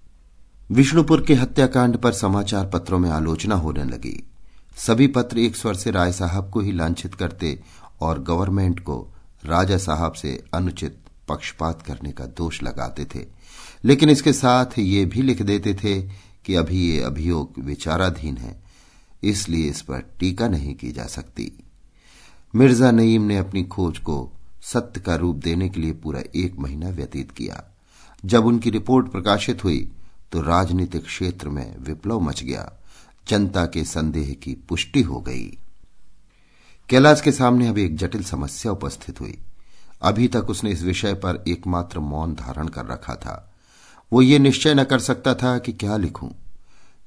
विष्णुपुर 0.71 1.25
के 1.25 1.33
हत्याकांड 1.33 1.97
पर 1.97 2.13
समाचार 2.13 2.67
पत्रों 2.67 2.99
में 2.99 3.09
आलोचना 3.09 3.55
होने 3.55 3.83
लगी। 3.83 4.27
सभी 4.77 5.07
पत्र 5.07 5.39
एक 5.39 5.55
स्वर 5.55 5.73
से 5.73 5.91
राय 5.91 6.11
साहब 6.11 6.49
को 6.49 6.59
ही 6.59 6.71
लांछित 6.71 7.15
करते 7.15 7.63
और 8.01 8.21
गवर्नमेंट 8.23 8.79
को 8.79 8.97
राजा 9.45 9.77
साहब 9.77 10.13
से 10.13 10.43
अनुचित 10.53 10.97
पक्षपात 11.27 11.81
करने 11.81 12.11
का 12.11 12.25
दोष 12.37 12.61
लगाते 12.63 13.05
थे। 13.05 13.25
लेकिन 13.85 14.09
इसके 14.09 14.33
साथ 14.33 14.77
ये 14.79 15.05
भी 15.05 15.21
लिख 15.21 15.41
देते 15.41 15.73
थे 15.73 16.01
कि 16.45 16.55
अभी 16.55 16.79
ये 16.81 17.01
अभियोग 17.01 17.59
विचाराधीन 17.59 18.37
है, 18.37 18.59
इसलिए 19.23 19.69
इस 19.69 19.81
पर 19.81 20.03
टीका 20.19 20.47
नहीं 20.47 20.75
की 20.75 20.91
जा 20.91 21.05
सकती। 21.05 21.51
मिर्ज़ा 22.53 22.91
नईम 22.91 23.21
ने 23.21 23.37
अपनी 23.37 23.63
खोज 23.65 23.97
को 23.99 24.31
सत्य 24.63 24.99
का 24.99 25.15
रूप 25.15 25.35
देने 25.35 25.69
के 25.69 25.79
लिए 25.79 25.93
पूरा 25.93 26.21
एक 26.35 26.55
महीना 26.59 26.89
व्यतीत 26.89 27.31
किया। 27.31 27.63
जब 28.23 28.45
उनकी 28.45 28.69
रिपोर्ट 28.69 29.11
प्रकाशित 29.11 29.63
हुई 29.63 29.79
तो 30.31 30.41
राजनीतिक 30.41 31.03
क्षेत्र 31.03 31.49
में 31.49 31.75
विप्लव 31.79 32.19
मच 32.19 32.43
गया। 32.43 32.71
जनता 33.27 33.65
के 33.65 33.83
संदेह 33.85 34.33
की 34.33 34.53
पुष्टि 34.69 35.01
हो 35.01 35.19
गई। 35.21 35.57
कैलाश 36.91 37.21
के 37.21 37.31
सामने 37.31 37.67
अभी 37.67 37.85
एक 37.85 37.97
जटिल 37.97 38.23
समस्या 38.23 38.71
उपस्थित 38.71 39.21
हुई। 39.21 39.37
अभी 40.01 40.27
तक 40.27 40.49
उसने 40.49 40.71
इस 40.71 40.83
विषय 40.83 41.13
पर 41.13 41.43
एकमात्र 41.47 41.99
मौन 41.99 42.33
धारण 42.33 42.67
कर 42.67 42.85
रखा 42.85 43.15
था। 43.15 43.53
वो 44.13 44.21
ये 44.21 44.39
निश्चय 44.39 44.73
न 44.73 44.83
कर 44.83 44.99
सकता 44.99 45.33
था 45.33 45.57
कि 45.57 45.73
क्या 45.73 45.97
लिखूं। 45.97 46.29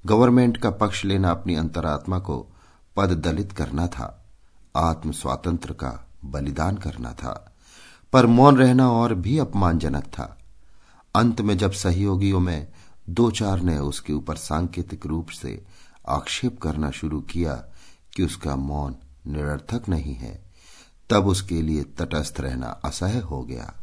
गवर्नमेंट 0.06 0.56
का 0.56 0.70
पक्ष 0.70 1.04
लेना 1.04 1.30
अपनी 1.30 1.54
अंतरात्मा 1.54 2.18
को 2.18 2.46
पद 2.96 3.10
दलित 3.10 3.52
करना 3.52 3.86
था। 3.86 4.24
आत्म 4.76 5.12
स्वातंत्र 5.12 5.72
का 5.72 6.08
बलिदान 6.24 6.76
करना 6.76 7.12
था। 7.12 7.52
पर 8.12 8.26
मौन 8.26 8.56
रहना 8.56 8.90
और 8.90 9.14
भी 9.14 9.38
अपमानजनक 9.38 10.04
था। 10.04 10.38
अंत 11.14 11.40
में 11.40 11.58
जब 11.58 11.72
सहयोगियों 11.72 12.40
में 12.40 12.68
दो 13.08 13.30
चार 13.30 13.60
ने 13.60 13.78
उसके 13.78 14.12
ऊपर 14.12 14.36
सांकेतिक 14.36 15.06
रूप 15.06 15.28
से 15.28 15.64
आक्षेप 16.08 16.60
करना 16.60 16.90
शुरू 16.90 17.20
किया 17.20 17.64
कि 18.16 18.22
उसका 18.22 18.56
मौन 18.56 18.96
निरर्थक 19.26 19.88
नहीं 19.88 20.14
है। 20.14 20.44
तब 21.10 21.26
उसके 21.26 21.62
लिए 21.62 21.82
तटस्थ 21.82 22.40
रहना 22.40 22.66
असह्य 22.66 23.18
हो 23.18 23.42
गया। 23.42 23.74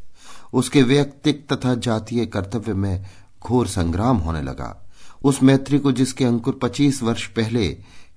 उसके 0.54 0.84
व्यक्तिक 0.84 1.54
तथा 1.54 1.76
जातीय 1.76 2.26
कर्तव्य 2.26 2.74
में 2.74 3.06
घोर 3.44 3.68
संग्राम 3.68 4.18
होने 4.18 4.42
लगा। 4.42 4.90
उस 5.24 5.44
मैत्री 5.44 5.80
को 5.80 5.92
जिसके 5.92 6.26
अंकुर 6.26 6.60
पच्चीस 6.62 7.04
वर्ष 7.04 7.28
पहले 7.28 7.66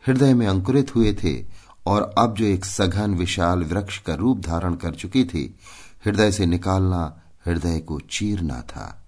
हृदय 0.06 0.34
में 0.34 0.46
अंकुरित 0.46 0.94
हुए 0.94 1.14
थे 1.14 1.44
और 1.86 2.14
अब 2.18 2.34
जो 2.34 2.44
एक 2.44 2.64
सघन, 2.64 3.14
विशाल 3.14 3.64
वृक्ष 3.64 3.98
का 3.98 4.14
रूप 4.14 4.38
धारण 4.38 4.74
कर 4.74 4.94
चुकी 4.94 5.24
थी, 5.24 5.58
हृदय 6.06 6.32
से 6.32 6.46
निकालना 6.46 7.22
हृदय 7.46 7.78
को 7.78 8.00
चीरना 8.00 8.60
था। 8.60 9.06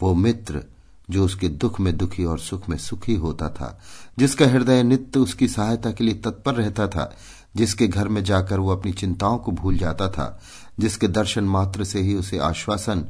वो 0.00 0.14
मित्र 0.14 0.64
जो 1.10 1.24
उसके 1.24 1.48
दुख 1.48 1.80
में 1.80 1.96
दुखी 1.96 2.24
और 2.24 2.38
सुख 2.38 2.68
में 2.68 2.76
सुखी 2.76 3.14
होता 3.14 3.48
था, 3.48 3.80
जिसका 4.18 4.46
हृदय 4.46 4.82
नित्य 4.82 5.20
उसकी 5.20 5.48
सहायता 5.48 5.92
के 5.92 6.04
लिए 6.04 6.14
तत्पर 6.14 6.54
रहता 6.54 6.88
था, 6.88 7.16
जिसके 7.56 7.88
घर 7.88 8.08
में 8.08 8.24
जाकर 8.24 8.58
वो 8.58 8.70
अपनी 8.70 8.92
चिंताओं 8.92 9.38
को 9.38 9.52
भूल 9.52 9.78
जाता 9.78 10.08
था, 10.08 10.40
जिसके 10.80 11.08
दर्शन 11.08 11.44
मात्र 11.44 11.84
से 11.84 12.00
ही 12.00 12.14
उसे 12.14 12.38
आश्वासन, 12.38 13.00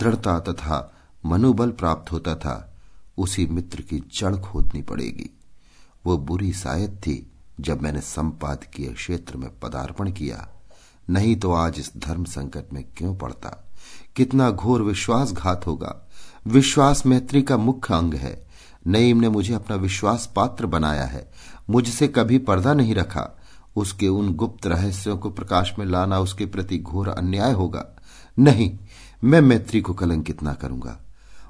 दृढ़ता 0.00 0.38
तथा 0.38 0.94
मनोबल 1.26 1.70
प्राप्त 1.70 2.12
होता 2.12 2.34
था, 2.34 2.74
उसी 3.18 3.46
मित्र 3.46 3.80
की 3.80 4.02
जड़ 4.18 4.36
खोदनी 4.36 4.82
पड़ेगी। 4.82 5.30
वो 6.06 6.18
बुरी 6.18 6.52
शायद 6.52 6.90
थी 6.90 7.30
जब 7.60 7.82
मैंने 7.82 8.00
संपादकीय 8.00 8.88
क्षेत्र 8.88 9.36
में 9.36 9.58
पदार्पण 9.58 10.12
किया। 10.12 10.48
नहीं 11.10 11.36
तो 11.36 11.52
आज 11.52 11.74
इस 11.78 11.92
धर्म 11.96 12.24
संकट 12.24 12.72
में 12.72 12.84
क्यों 12.96 13.16
पड़ता? 13.16 13.64
कितना 14.16 14.50
घोर 14.50 14.82
विश्वासघात 14.82 15.66
होगा? 15.66 16.08
विश्वास 16.46 17.06
मैत्री 17.06 17.42
का 17.42 17.56
मुख्य 17.56 17.94
अंग 17.94 18.14
है। 18.14 18.46
नईम 18.86 19.20
ने 19.20 19.28
मुझे 19.28 19.54
अपना 19.54 19.76
विश्वास 19.76 20.32
पात्र 20.36 20.66
बनाया 20.66 21.04
है। 21.04 21.30
मुझसे 21.70 22.08
कभी 22.08 22.38
पर्दा 22.38 22.74
नहीं 22.74 22.94
रखा। 22.94 23.38
उसके 23.76 24.08
उन 24.08 24.34
गुप्त 24.34 24.66
रहस्यों 24.66 25.18
को 25.18 25.30
प्रकाश 25.30 25.72
में 25.78 25.86
लाना 25.86 26.18
उसके 26.18 26.46
प्रति 26.46 26.78
घोर 26.78 27.08
अन्याय 27.08 27.52
होगा। 27.52 27.86
नहीं, 28.38 28.78
मैं 29.24 29.40
मैत्री 29.40 29.80
को 29.80 29.94
कलंकित 29.94 30.42
न 30.44 30.52
करूँगा। 30.52 31.00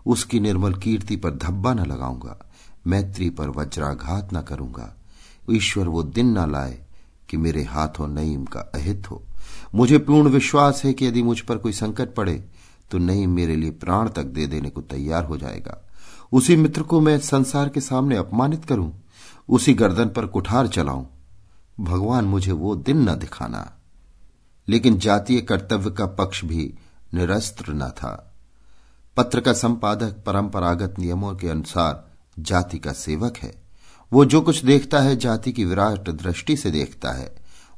उसकी 0.07 0.41
निर्मल 0.41 0.75
कीर्ति 0.75 1.17
पर 1.17 1.31
धब्बा 1.31 1.75
न 1.75 1.81
लगाऊँगा। 1.81 2.51
मैत्री 2.87 3.31
पर 3.31 3.49
वज्राघात 3.49 4.29
न 4.35 4.41
करूँगा। 4.43 4.97
ईश्वर 5.51 5.89
वो 5.89 6.03
दिन 6.03 6.39
न 6.39 6.53
लाए 6.53 6.79
कि 7.29 7.37
मेरे 7.37 7.63
हाथों 7.63 8.09
नईम 8.09 8.45
का 8.45 8.61
अहित 8.61 9.11
हो। 9.11 9.23
मुझे 9.75 9.99
पूर्ण 9.99 10.29
विश्वास 10.29 10.83
है 10.85 10.93
कि 10.93 11.07
यदि 11.07 11.23
मुझ 11.23 11.41
पर 11.41 11.57
कोई 11.57 11.73
संकट 11.73 12.15
पड़े 12.15 12.45
तो 12.91 12.99
नहीं 12.99 13.27
मेरे 13.27 13.57
लिए 13.57 13.71
प्राण 13.71 14.09
तक 14.09 14.25
दे 14.25 14.47
देने 14.47 14.71
को 14.71 14.81
तैयार 14.81 15.25
हो 15.25 15.37
जाएगा। 15.37 15.89
उसी 16.33 16.57
मित्र 16.57 16.83
को 16.83 17.01
मैं 17.01 17.19
संसार 17.19 17.69
के 17.69 17.81
सामने 17.81 18.17
अपमानित 18.17 18.65
करूँ, 18.65 19.05
उसी 19.49 19.75
गर्दन 19.75 20.09
पर 20.09 20.27
कुठार 20.27 20.67
चलाऊं। 20.67 21.07
भगवान 21.81 22.25
मुझे 22.25 22.53
वो 22.53 22.77
दिन 22.77 23.11
न 23.11 23.15
दिखाना। 23.15 23.73
लेकिन 24.69 24.99
जातीय 24.99 25.41
कर्तव्य 25.41 25.91
का 25.91 26.07
पक्ष 26.07 26.45
भी 26.45 26.75
निरस्त्र 27.15 27.73
न 27.73 27.89
था। 27.89 28.35
पत्र 29.17 29.41
का 29.41 29.53
संपादक 29.53 30.13
परंपरागत 30.27 30.95
नियमों 30.99 31.35
के 31.35 31.49
अनुसार 31.49 32.11
जाति 32.39 32.79
का 32.79 32.93
सेवक 32.93 33.37
है। 33.37 33.63
वो 34.13 34.25
जो 34.25 34.41
कुछ 34.41 34.65
देखता 34.65 35.01
है, 35.01 35.17
जाति 35.17 35.53
की 35.53 35.65
विराट 35.65 36.11
दृष्टि 36.11 36.57
से 36.57 36.71
देखता 36.71 37.13
है। 37.13 37.35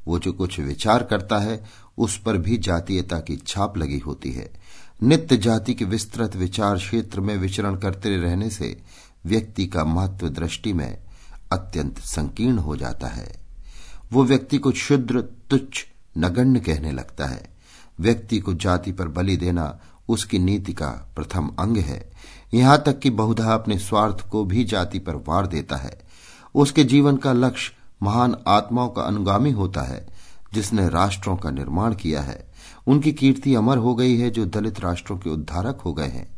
वो 0.07 0.19
जो 0.19 0.33
कुछ 0.33 0.61
विचार 0.61 1.03
करता 1.03 1.39
है, 1.39 1.65
उस 1.99 2.23
पर 2.23 2.37
भी 2.37 2.57
जातीयता 2.57 3.19
की 3.19 3.37
छाप 3.37 3.79
लगी 3.79 3.99
होती 3.99 4.33
है। 4.33 4.53
नित्य 5.03 5.37
जाति 5.37 5.75
के 5.75 5.85
विस्तृत 5.85 6.37
विचार 6.37 6.77
क्षेत्र 6.77 7.21
में 7.21 7.37
विचरण 7.37 7.77
करते 7.77 8.17
रहने 8.17 8.51
से 8.51 8.83
व्यक्ति 9.27 9.67
का 9.67 9.85
महत्व 9.85 10.29
दृष्टि 10.29 10.73
में 10.73 10.99
अत्यंत 11.53 11.99
संकीर्ण 11.99 12.59
हो 12.59 12.77
जाता 12.77 13.07
है। 13.07 13.37
वो 14.13 14.25
व्यक्ति 14.25 14.59
को 14.59 14.71
क्षुद्र, 14.71 15.21
तुच्छ, 15.21 15.87
नगण्य 16.19 16.61
कहने 16.61 16.93
लगता 16.93 17.27
है। 17.27 17.57
व्यक्ति 18.01 18.39
को 18.39 18.55
जाति 18.55 18.93
पर 18.93 19.09
बलि 19.09 19.37
देना 19.37 19.81
उसकी 20.09 20.39
नीति 20.39 20.73
का 20.73 20.89
प्रथम 20.89 21.51
अंग 21.59 21.77
है। 21.77 22.13
यहाँ 22.55 22.83
तक 22.87 22.99
कि 22.99 23.11
बहुधा 23.11 23.55
अपने 23.55 23.79
स्वार्थ 23.79 24.29
को 24.29 24.45
भी 24.45 24.65
जाति 24.65 24.99
पर 24.99 25.15
वार 25.15 25.47
देता 25.47 25.77
है। 25.77 26.01
उसके 26.55 26.85
जीवन 26.85 27.17
का 27.17 27.33
लक्ष्य 27.33 27.73
महान 28.03 28.37
आत्माओं 28.49 28.89
का 28.89 29.03
अनुगामी 29.03 29.51
होता 29.51 29.83
है, 29.83 30.07
जिसने 30.55 30.89
राष्ट्रों 30.89 31.37
का 31.37 31.51
निर्माण 31.51 31.95
किया 31.95 32.23
है। 32.23 32.46
उनकी 32.87 33.13
कीर्ति 33.13 33.55
अमर 33.55 33.77
हो 33.77 33.95
गई 33.95 34.17
है 34.17 34.31
जो 34.31 34.47
दलित 34.47 34.81
राष्ट्रों 34.81 35.19
के 35.19 35.31
उद्धारक 35.31 35.81
हो 35.81 35.93
गए 35.93 36.09
हैं। 36.09 36.37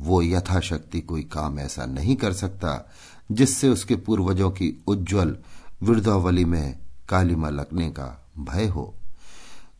वो 0.00 0.22
यथाशक्ति 0.22 1.00
कोई 1.00 1.22
काम 1.22 1.58
ऐसा 1.58 1.86
नहीं 1.86 2.16
कर 2.16 2.32
सकता 2.32 2.92
जिससे 3.32 3.68
उसके 3.68 3.96
पूर्वजों 3.96 4.50
की 4.50 4.84
उज्जवल 4.86 5.36
वृद्धावली 5.82 6.44
में 6.44 6.78
कालिमा 7.08 7.48
लगने 7.48 7.90
का 7.90 8.26
भय 8.38 8.66
हो। 8.66 8.94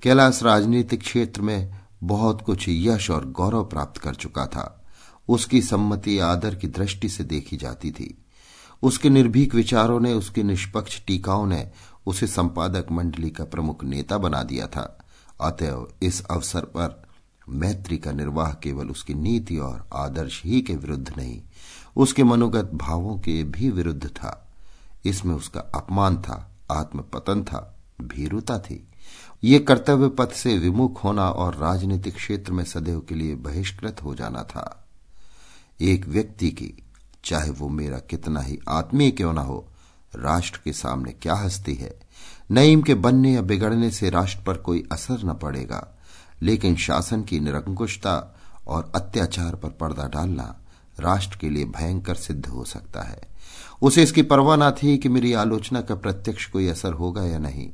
कैलाश 0.02 0.42
राजनीतिक 0.42 1.00
क्षेत्र 1.00 1.42
में 1.42 1.80
बहुत 2.02 2.42
कुछ 2.42 2.64
यश 2.68 3.10
और 3.10 3.30
गौरव 3.30 3.64
प्राप्त 3.64 4.00
कर 4.00 4.14
चुका 4.14 4.46
था। 4.46 4.84
उसकी 5.28 5.62
सम्मति 5.62 6.18
आदर 6.18 6.54
की 6.54 6.66
दृष्टि 6.66 7.08
से 7.08 7.24
देखी 7.24 7.56
जाती 7.56 7.90
थी। 7.90 8.24
उसके 8.82 9.10
निर्भीक 9.10 9.54
विचारों 9.54 10.00
ने, 10.00 10.12
उसके 10.12 10.42
निष्पक्ष 10.42 11.04
टीकाओं 11.06 11.46
ने 11.46 11.70
उसे 12.06 12.26
संपादक 12.26 12.86
मंडली 12.92 13.30
का 13.30 13.44
प्रमुख 13.44 13.84
नेता 13.84 14.18
बना 14.18 14.42
दिया 14.42 14.66
था। 14.66 15.03
अतएव 15.44 15.88
इस 16.02 16.24
अवसर 16.24 16.64
पर 16.64 17.02
मैत्री 17.48 17.98
का 17.98 18.12
निर्वाह 18.12 18.52
केवल 18.52 18.90
उसकी 18.90 19.14
नीति 19.14 19.58
और 19.58 19.88
आदर्श 19.94 20.42
ही 20.44 20.60
के 20.60 20.74
विरुद्ध 20.74 21.12
नहीं, 21.16 21.42
उसके 21.96 22.24
मनोगत 22.24 22.70
भावों 22.74 23.16
के 23.18 23.42
भी 23.44 23.70
विरुद्ध 23.70 24.06
था। 24.06 24.40
इसमें 25.04 25.34
उसका 25.34 25.60
अपमान 25.60 26.16
था, 26.22 26.50
आत्मपतन 26.70 27.44
था, 27.44 27.76
भीरुता 28.00 28.58
थी। 28.58 28.88
ये 29.44 29.58
कर्तव्य 29.58 30.08
पथ 30.08 30.32
से 30.32 30.58
विमुख 30.58 31.04
होना 31.04 31.28
और 31.30 31.54
राजनीतिक 31.54 32.14
क्षेत्र 32.14 32.52
में 32.52 32.64
सदैव 32.64 33.00
के 33.00 33.14
लिए 33.14 33.34
बहिष्कृत 33.34 34.02
हो 34.02 34.14
जाना 34.14 34.42
था। 34.42 34.86
एक 35.80 36.06
व्यक्ति 36.06 36.50
की, 36.50 36.72
चाहे 37.24 37.50
वो 37.50 37.68
मेरा 37.68 37.98
कितना 37.98 38.40
ही 38.40 38.58
आत्मीय 38.68 39.10
क्यों 39.10 39.32
ना 39.32 39.42
हो, 39.42 39.68
राष्ट्र 40.16 40.60
के 40.64 40.72
सामने 40.72 41.12
क्या 41.12 41.34
हस्ती 41.34 41.74
है 41.74 42.00
नईम 42.50 42.82
के 42.82 42.94
बनने 42.94 43.34
या 43.34 43.42
बिगड़ने 43.42 43.90
से 43.90 44.10
राष्ट्र 44.10 44.42
पर 44.46 44.54
कोई 44.54 44.84
असर 44.92 45.24
न 45.24 45.34
पड़ेगा। 45.34 45.98
लेकिन 46.42 46.76
शासन 46.76 47.22
की 47.22 47.40
निरंकुशता 47.40 48.36
और 48.66 48.92
अत्याचार 48.94 49.54
पर 49.54 49.68
पर्दा 49.68 50.08
डालना 50.08 50.60
राष्ट्र 51.00 51.38
के 51.38 51.50
लिए 51.50 51.64
भयंकर 51.64 52.14
सिद्ध 52.14 52.46
हो 52.46 52.64
सकता 52.64 53.02
है। 53.02 53.22
उसे 53.82 54.02
इसकी 54.02 54.22
परवाह 54.22 54.56
न 54.56 54.70
थी 54.70 54.98
कि 54.98 55.08
मेरी 55.08 55.32
आलोचना 55.32 55.80
का 55.80 55.94
प्रत्यक्ष 55.94 56.46
कोई 56.46 56.68
असर 56.68 56.92
होगा 56.92 57.22
या 57.22 57.38
नहीं। 57.38 57.70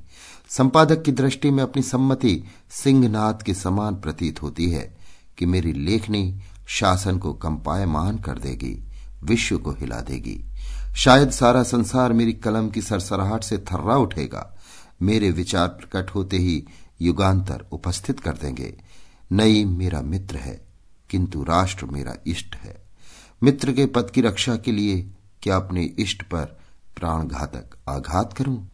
संपादक 0.48 1.02
की 1.02 1.12
दृष्टि 1.12 1.50
में 1.50 1.62
अपनी 1.62 1.82
सम्मति 1.82 2.44
सिंहनाथ 2.70 3.34
के 3.34 3.54
समान 3.54 3.94
प्रतीत 3.94 4.42
होती 4.42 4.70
है 4.70 4.98
कि 5.38 5.46
मेरी 5.46 5.72
लेखनी 5.72 6.40
शासन 6.66 7.18
को 7.18 7.32
कंपायमान 7.32 8.18
कर 8.18 8.38
देगी, 8.38 8.84
विश्व 9.22 9.58
को 9.58 9.70
हिला 9.70 10.00
देगी। 10.00 10.44
शायद 10.96 11.30
सारा 11.30 11.62
संसार 11.62 12.12
मेरी 12.12 12.32
कलम 12.32 12.68
की 12.68 12.82
सरसराहट 12.82 13.44
से 13.44 13.58
थर्रा 13.58 13.96
उठेगा। 13.96 14.56
मेरे 15.02 15.30
विचार 15.30 15.68
प्रकट 15.68 16.10
होते 16.10 16.36
ही 16.36 16.64
युगांतर 17.02 17.66
उपस्थित 17.72 18.20
कर 18.20 18.32
देंगे। 18.32 18.80
नई 19.32 19.64
मेरा 19.64 20.00
मित्र 20.00 20.36
है, 20.36 20.66
किंतु 21.10 21.42
राष्ट्र 21.42 21.86
मेरा 21.86 22.16
इष्ट 22.26 22.56
है। 22.56 22.82
मित्र 23.42 23.72
के 23.72 23.86
पद 23.86 24.10
की 24.10 24.20
रक्षा 24.20 24.56
के 24.56 24.72
लिए 24.72 25.10
क्या 25.42 25.56
अपने 25.56 25.84
इष्ट 25.84 26.22
पर 26.22 26.44
प्राणघातक 26.96 27.70
आघात 27.88 28.32
करूँ? 28.32 28.70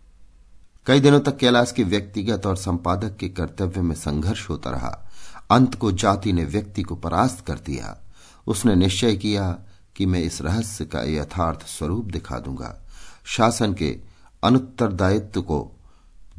कई 0.87 1.01
दिनों 1.01 1.21
तक 1.21 1.37
कैलाश 1.37 1.73
के 1.73 1.85
व्यक्तिगत 1.85 2.47
और 2.47 2.57
संपादक 2.57 3.17
के 3.17 3.29
कर्तव्य 3.29 3.81
में 3.81 3.95
संघर्ष 3.95 4.49
होता 4.49 4.71
रहा। 4.71 5.09
अंत 5.51 5.75
को 5.75 5.93
जाति 5.93 6.33
ने 6.33 6.45
व्यक्ति 6.45 6.83
को 6.83 6.97
परास्त 6.97 7.47
कर 7.47 7.59
दिया। 7.59 7.99
उसने 8.47 8.75
निश्चय 8.75 9.17
किया 9.17 9.59
कि 9.97 10.07
मैं 10.07 10.21
इस 10.21 10.43
रहस्य 10.43 10.85
का 10.85 11.03
यथार्थ 11.03 11.67
स्वरूप 11.67 12.05
दिखा 12.05 12.39
दूँगा। 12.39 12.83
शासन 13.25 13.75
के 13.75 13.99
अनुत्तरदायित्व 14.45 15.43
को 15.43 15.76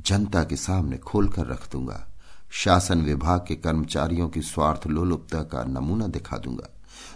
जनता 0.08 0.44
के 0.44 0.56
सामने 0.56 0.98
खोलकर 0.98 1.46
रख 1.48 1.72
दूँगा। 1.72 2.08
शासन 2.52 3.02
विभाग 3.02 3.46
के 3.48 3.56
कर्मचारियों 3.56 4.30
की 4.30 4.42
स्वार्थ 4.42 4.88
लोलुपता 4.88 5.42
का 5.42 5.64
नमूना 5.64 6.08
दिखा 6.08 6.38
दूँगा। 6.38 6.74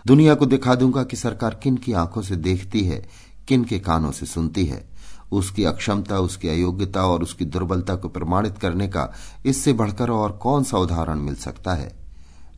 दुनिया 0.08 0.36
को 0.36 0.46
दिखा 0.46 0.76
दूँगा 0.76 1.04
कि 1.04 1.16
सरकार 1.16 1.60
किन 1.64 1.78
की 1.78 1.94
आँखों 1.94 2.22
से 2.22 2.36
देखती 2.36 2.84
है, 2.84 3.08
किन 3.48 3.64
के 3.64 3.80
कानों 3.80 4.12
से 4.12 4.26
सुनती 4.26 4.66
है। 4.66 4.90
उसकी 5.32 5.64
अक्षमता, 5.64 6.20
उसकी 6.20 6.48
अयोग्यता 6.48 7.06
और 7.06 7.24
उसकी 7.24 7.46
दुर्बलता 7.46 7.96
को 7.96 8.10
प्रमाणित 8.10 8.58
करने 8.58 8.88
का 8.88 9.14
इससे 9.46 9.74
बढ़कर 9.74 10.10
और 10.10 10.32
कौन 10.32 10.64
सा 10.64 10.78
उदाहरण 10.78 11.20
मिल 11.20 11.36
सकता 11.36 11.74
है? 11.74 11.96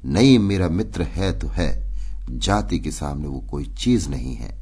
नहीं, 0.05 0.39
मेरा 0.39 0.69
मित्र 0.69 1.01
है 1.01 1.39
तो 1.39 1.47
है। 1.47 1.93
जाति 2.29 2.79
के 2.79 2.91
सामने 2.91 3.27
वो 3.27 3.39
कोई 3.39 3.65
चीज़ 3.65 4.09
नहीं 4.09 4.35
है। 4.35 4.59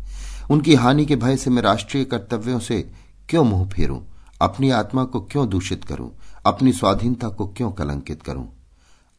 उनकी 0.51 0.75
हानि 0.75 1.05
के 1.05 1.15
भय 1.15 1.37
से 1.37 1.49
मैं 1.49 1.61
राष्ट्रीय 1.61 2.03
कर्तव्यों 2.05 2.59
से 2.59 2.91
क्यों 3.29 3.43
मुँह 3.43 3.69
फेरूं? 3.69 3.99
अपनी 4.41 4.69
आत्मा 4.69 5.03
को 5.03 5.21
क्यों 5.21 5.49
दूषित 5.49 5.83
करूँ? 5.83 6.11
अपनी 6.45 6.73
स्वाधीनता 6.73 7.29
को 7.29 7.47
क्यों 7.47 7.71
कलंकित 7.71 8.23
करूँ? 8.23 8.49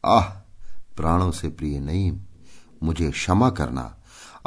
आह, 0.05 0.23
प्राणों 0.97 1.31
से 1.31 1.49
प्रिय 1.49 1.79
नहीं, 1.79 2.19
मुझे 2.83 3.11
क्षमा 3.11 3.49
करना। 3.49 3.95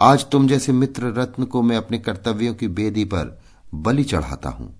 आज 0.00 0.30
तुम 0.30 0.48
जैसे 0.48 0.72
मित्र 0.72 1.06
रत्न 1.06 1.44
को 1.44 1.62
मैं 1.62 1.76
अपने 1.76 1.98
कर्तव्यों 1.98 2.54
की 2.54 2.68
बेदी 2.68 3.04
पर 3.04 3.40
बलि 3.74 4.04
चढ़ाता 4.04 4.48
हूँ। 4.48 4.74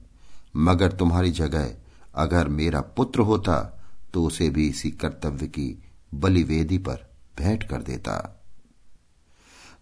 मगर 0.57 0.93
तुम्हारी 0.93 1.31
जगह 1.31 1.71
अगर 2.15 2.49
मेरा 2.49 2.81
पुत्र 2.81 3.21
होता 3.21 3.81
तो 4.15 4.25
उसे 4.25 4.50
भी 4.50 4.69
इसी 4.69 4.91
कर्तव्य 4.91 5.47
की 5.47 5.83
बलि 6.15 6.45
बलिवेदी 6.45 6.79
पर 6.79 7.11
भेंट 7.38 7.62
कर 7.62 7.83
देता। 7.83 8.43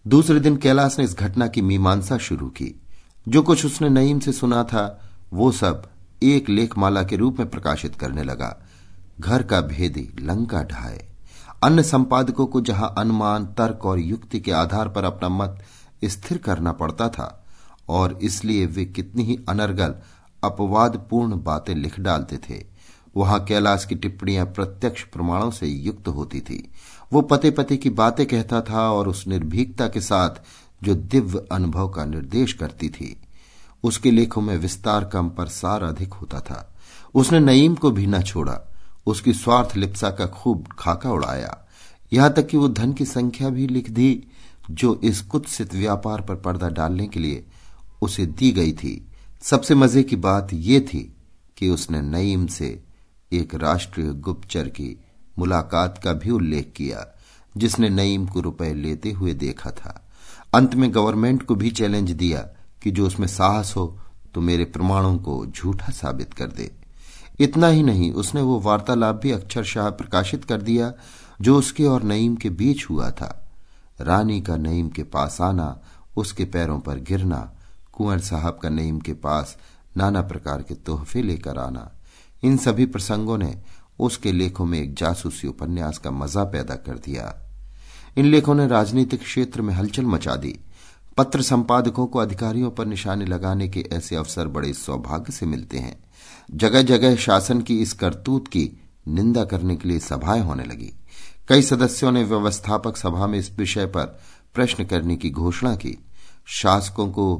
दूसरे 0.07 0.39
दिन 0.39 0.57
कैलाश 0.57 0.99
ने 0.99 1.05
इस 1.05 1.17
घटना 1.17 1.47
की 1.47 1.61
मीमांसा 1.61 2.17
शुरू 2.17 2.47
की। 2.47 2.81
जो 3.27 3.41
कुछ 3.41 3.65
उसने 3.65 3.89
नईम 3.89 4.19
से 4.19 4.31
सुना 4.31 4.63
था, 4.63 5.09
वो 5.33 5.51
सब 5.51 5.89
एक 6.33 6.49
लेखमाला 6.49 7.03
के 7.03 7.15
रूप 7.15 7.39
में 7.39 7.49
प्रकाशित 7.49 7.95
करने 7.95 8.23
लगा। 8.23 8.65
घर 9.19 9.43
का 9.43 9.61
भेदी 9.61 10.09
लंका 10.19 10.63
ढाए। 10.63 11.07
अन्य 11.63 11.83
संपादकों 11.83 12.45
को 12.45 12.61
जहाँ 12.61 12.95
अनुमान, 12.97 13.45
तर्क 13.45 13.85
और 13.85 13.99
युक्ति 13.99 14.39
के 14.39 14.51
आधार 14.51 14.89
पर 14.89 15.03
अपना 15.03 15.29
मत 15.29 15.63
स्थिर 16.05 16.37
करना 16.37 16.71
पड़ता 16.71 17.09
था, 17.09 17.45
और 17.89 18.19
इसलिए 18.21 18.65
वे 18.65 18.85
कितनी 18.85 19.23
ही 19.23 19.39
अनर्गल, 19.49 19.95
अपवादपूर्ण 20.43 21.43
बातें 21.43 21.75
लिख 21.75 21.99
डालते 21.99 22.37
थे। 22.37 22.65
वहाँ 23.17 23.43
कैलाश 23.45 23.85
की 23.85 23.95
टिप्पणियाँ 23.95 24.45
प्रत्यक्ष 24.45 25.03
प्रमाणों 25.03 25.51
से 25.51 25.67
युक्त 25.67 26.07
होती 26.07 26.41
थी। 26.41 26.71
वो 27.13 27.21
पते 27.21 27.51
पते 27.51 27.77
की 27.77 27.89
बातें 27.89 28.25
कहता 28.25 28.61
था 28.61 28.91
और 28.91 29.07
उस 29.07 29.27
निर्भीकता 29.27 29.87
के 29.87 30.01
साथ 30.01 30.29
जो 30.83 30.95
दिव्य 30.95 31.45
अनुभव 31.51 31.89
का 31.89 32.05
निर्देश 32.05 32.53
करती 32.53 32.89
थी। 32.89 33.24
उसके 33.85 34.11
लेखों 34.11 34.41
में 34.41 34.57
विस्तार 34.57 35.05
कम 35.05 35.29
पर 35.29 35.47
सार 35.47 35.83
अधिक 35.83 36.13
होता 36.13 36.39
था। 36.39 36.73
उसने 37.15 37.39
नईम 37.39 37.75
को 37.75 37.91
भी 37.91 38.07
न 38.07 38.21
छोड़ा। 38.21 38.59
उसकी 39.07 39.33
स्वार्थ 39.33 39.75
लिप्सा 39.77 40.09
का 40.09 40.25
खूब 40.25 40.67
खाका 40.79 41.11
उड़ाया। 41.11 41.57
यहाँ 42.13 42.33
तक 42.33 42.47
कि 42.47 42.57
वो 42.57 42.67
धन 42.67 42.93
की 42.93 43.05
संख्या 43.05 43.49
भी 43.49 43.67
लिख 43.67 43.89
दी, 43.89 44.23
जो 44.71 44.99
इस 45.03 45.21
कुत्सित 45.21 45.75
व्यापार 45.75 46.21
पर 46.21 46.35
पर्दा 46.35 46.69
डालने 46.69 47.07
के 47.07 47.19
लिए 47.19 47.45
उसे 48.01 48.25
दी 48.25 48.51
गई 48.51 48.73
थी। 48.73 49.07
सबसे 49.41 49.75
मज़े 49.75 50.03
की 50.03 50.15
बात 50.15 50.53
यह 50.53 50.79
थी 50.79 51.15
कि 51.57 51.69
उसने 51.69 52.01
नईम 52.01 52.47
से 52.47 52.83
एक 53.33 53.55
राष्ट्रीय 53.55 54.07
गुप्तचर 54.07 54.67
की 54.67 54.99
मुलाकात 55.39 56.01
का 56.03 56.13
भी 56.13 56.29
उल्लेख 56.29 56.73
किया, 56.75 57.05
जिसने 57.57 57.89
नईम 57.89 58.27
को 58.27 58.41
रुपए 58.41 58.73
लेते 58.73 59.11
हुए 59.11 59.33
देखा 59.33 59.71
था। 59.71 60.01
अंत 60.53 60.75
में 60.75 60.93
गवर्नमेंट 60.93 61.43
को 61.43 61.55
भी 61.55 61.71
चैलेंज 61.71 62.11
दिया 62.11 62.47
कि 62.85 62.91
जो 62.91 63.05
उसमें 63.07 63.27
साहस 63.27 63.73
हो 63.75 63.85
तो 64.33 64.41
मेरे 64.41 64.65
प्रमाणों 64.65 65.17
को 65.17 65.45
झूठा 65.47 65.91
साबित 65.91 66.33
कर 66.33 66.47
दे। 66.47 66.69
इतना 67.39 67.67
ही 67.67 67.83
नहीं, 67.83 68.11
उसने 68.13 68.41
वो 68.41 68.59
वार्तालाप 68.59 69.15
भी 69.15 69.31
अक्षरशाह 69.31 69.89
प्रकाशित 69.89 70.43
कर 70.45 70.61
दिया, 70.61 70.91
जो 71.41 71.57
उसके 71.57 71.85
और 71.85 72.03
नईम 72.03 72.35
के 72.35 72.49
बीच 72.51 72.85
हुआ 72.89 73.09
था। 73.11 73.47
रानी 74.01 74.39
का 74.41 74.57
नईम 74.57 74.89
के 74.89 75.03
पास 75.03 75.39
आना, 75.41 75.81
उसके 76.17 76.45
पैरों 76.45 76.79
पर 76.79 76.99
गिरना, 76.99 77.39
कुंवर 77.93 78.19
साहब 78.19 78.59
का 78.63 78.69
नईम 78.69 78.99
के 78.99 79.13
पास 79.13 79.57
नाना 79.97 80.21
प्रकार 80.21 80.61
के 80.61 80.75
तोहफे 80.75 81.21
लेकर 81.21 81.57
आना, 81.57 81.89
इन 82.43 82.57
सभी 82.57 82.85
प्रसंगों 82.85 83.37
ने 83.37 83.55
उसके 83.99 84.31
लेखों 84.31 84.65
में 84.65 84.79
एक 84.79 84.93
जासूसी 84.93 85.47
उपन्यास 85.47 85.97
का 85.97 86.11
मज़ा 86.11 86.43
पैदा 86.43 86.75
कर 86.75 86.97
दिया। 86.97 87.33
इन 88.17 88.25
लेखों 88.25 88.55
ने 88.55 88.67
राजनीतिक 88.67 89.21
क्षेत्र 89.21 89.61
में 89.61 89.73
हलचल 89.73 90.05
मचा 90.05 90.35
दी। 90.35 90.59
पत्र 91.17 91.41
संपादकों 91.41 92.07
को 92.07 92.19
अधिकारियों 92.19 92.71
पर 92.71 92.85
निशाने 92.85 93.25
लगाने 93.25 93.67
के 93.67 93.89
ऐसे 93.93 94.15
अवसर 94.15 94.47
बड़े 94.47 94.73
सौभाग्य 94.73 95.33
से 95.33 95.45
मिलते 95.45 95.77
हैं। 95.77 96.03
जगह 96.51 96.81
जगह 96.81 97.15
शासन 97.15 97.61
की 97.61 97.81
इस 97.81 97.93
करतूत 97.93 98.47
की 98.47 98.79
निंदा 99.07 99.45
करने 99.45 99.75
के 99.75 99.89
लिए 99.89 99.99
सभाएँ 99.99 100.41
होने 100.41 100.63
लगी। 100.63 100.93
कई 101.47 101.61
सदस्यों 101.61 102.11
ने 102.11 102.23
व्यवस्थापक 102.23 102.97
सभा 102.97 103.27
में 103.27 103.39
इस 103.39 103.51
विषय 103.57 103.85
पर 103.85 104.19
प्रश्न 104.53 104.85
करने 104.85 105.15
की 105.15 105.29
घोषणा 105.29 105.75
की। 105.75 105.97
शासकों 106.47 107.11
को 107.11 107.35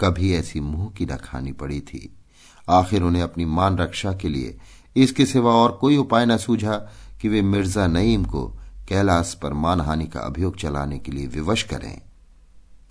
कभी 0.00 0.34
ऐसी 0.34 0.60
मुँह 0.60 0.90
की 0.90 1.06
न 1.06 1.16
खानी 1.16 1.52
पड़ी 1.52 1.80
थी। 1.80 2.16
आखिर 2.70 3.02
उन्हें 3.02 3.22
अपनी 3.22 3.44
मान 3.44 3.78
रक्षा 3.78 4.12
के 4.12 4.28
लिए 4.28 4.58
इसके 4.96 5.26
सिवा 5.26 5.52
और 5.52 5.72
कोई 5.72 5.96
उपाय 5.96 6.26
न 6.26 6.36
सूझा 6.36 6.76
कि 7.20 7.28
वे 7.28 7.42
मिर्ज़ा 7.42 7.86
नईम 7.86 8.24
को 8.24 8.46
कैलाश 8.88 9.38
पर 9.42 9.52
मानहानि 9.52 10.06
का 10.06 10.20
अभियोग 10.20 10.56
चलाने 10.56 10.98
के 10.98 11.12
लिए 11.12 11.26
विवश 11.26 11.62
करें। 11.62 12.11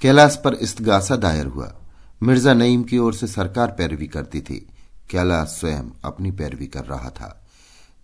कैलाश 0.02 0.42
पर 0.44 0.54
इस्तगासा 0.54 1.16
दायर 1.16 1.46
हुआ। 1.46 1.76
मिर्ज़ा 2.24 2.54
नईम 2.54 2.84
की 2.84 2.98
ओर 2.98 3.14
से 3.14 3.28
सरकार 3.28 3.68
पैरवी 3.68 4.08
करती 4.08 4.42
थी। 4.42 4.68
कैलाश 5.10 5.48
स्वयं 5.48 5.84
अपनी 6.04 6.32
पैरवी 6.32 6.68
कर 6.68 6.86
रहा 6.86 7.10
था। 7.10 7.48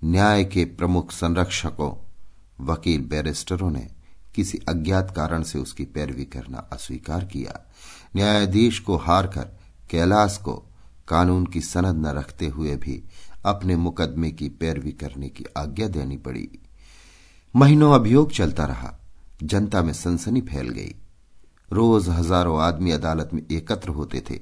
न्याय 0.04 0.46
के 0.46 0.66
प्रमुख 0.66 1.12
संरक्षकों, 1.12 2.16
वकील 2.66 3.02
बैरिस्टरों 3.02 3.72
ने 3.72 3.88
किसी 4.36 4.58
अज्ञात 4.70 5.14
कारण 5.16 5.44
से 5.44 5.60
उसकी 5.60 5.86
पैरवी 5.86 6.26
करना 6.26 6.58
अस्वीकार 6.58 7.26
किया। 7.26 7.72
न्यायाधीश 8.16 8.80
को 8.80 8.98
हारकर 8.98 9.60
कैलाश 9.90 10.38
को 10.38 10.54
कानून 11.08 11.46
की 11.46 11.62
सनद 11.62 11.96
न 11.96 12.08
रखते 12.08 12.48
हुए 12.48 12.76
भी 12.76 13.04
अपने 13.46 13.76
मुकदमे 13.76 14.32
की 14.32 14.50
पैरवी 14.50 14.92
करने 14.92 15.30
की 15.30 15.46
आज्ञा 15.58 15.88
देनी 15.88 16.18
पड़ी। 16.18 16.50
महीनों 17.56 17.94
अभियोग 17.94 18.32
चलता 18.32 18.66
रहा। 18.66 19.00
जनता 19.44 19.82
में 19.82 19.94
सनसनी 19.94 20.42
फैल 20.42 20.70
गई। 20.70 20.96
रोज 21.72 22.08
हज़ारों 22.10 22.60
आदमी 22.62 22.92
अदालत 22.92 23.30
में 23.34 23.42
एकत्र 23.52 23.90
होते 23.90 24.22
थे। 24.30 24.40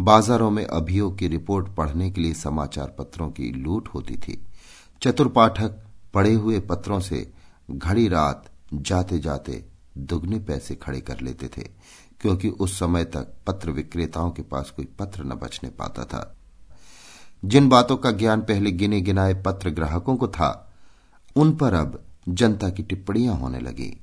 बाजारों 0.00 0.50
में 0.50 0.64
अभियोग 0.64 1.16
की 1.18 1.28
रिपोर्ट 1.28 1.68
पढ़ने 1.76 2.10
के 2.10 2.20
लिए 2.20 2.34
समाचार 2.34 2.94
पत्रों 2.98 3.30
की 3.30 3.50
लूट 3.54 3.88
होती 3.88 4.16
थी। 4.18 4.38
चतुर 5.02 5.28
पाठक 5.28 5.82
पढ़े 6.14 6.32
हुए 6.34 6.60
पत्रों 6.60 7.00
से 7.00 7.26
घड़ी 7.68 8.08
रात 8.08 8.50
जाते 8.74 9.18
जाते 9.18 9.64
दुगने 9.98 10.38
पैसे 10.40 10.74
खड़े 10.74 11.00
कर 11.00 11.20
लेते 11.20 11.48
थे, 11.48 11.62
क्योंकि 12.20 12.48
उस 12.48 12.78
समय 12.78 13.04
तक 13.06 13.34
पत्र 13.46 13.70
विक्रेताओं 13.70 14.30
के 14.30 14.42
पास 14.42 14.70
कोई 14.70 14.88
पत्र 14.98 15.24
न 15.24 15.34
बचने 15.34 15.70
पाता 15.70 16.04
था। 16.04 16.34
जिन 17.42 17.68
बातों 17.68 17.96
का 17.96 18.10
ज्ञान 18.12 18.40
पहले 18.40 18.70
गिने 18.72 19.00
गिनाए 19.00 19.34
पत्र 19.36 19.70
ग्राहकों 19.70 20.16
को 20.16 20.28
था, 20.28 20.72
उन 21.36 21.52
पर 21.56 21.74
अब 21.74 22.02
जनता 22.28 22.68
की 22.70 22.82
टिप्पणियाँ 22.82 23.34
होने 23.34 23.60
लगी। 23.60 23.96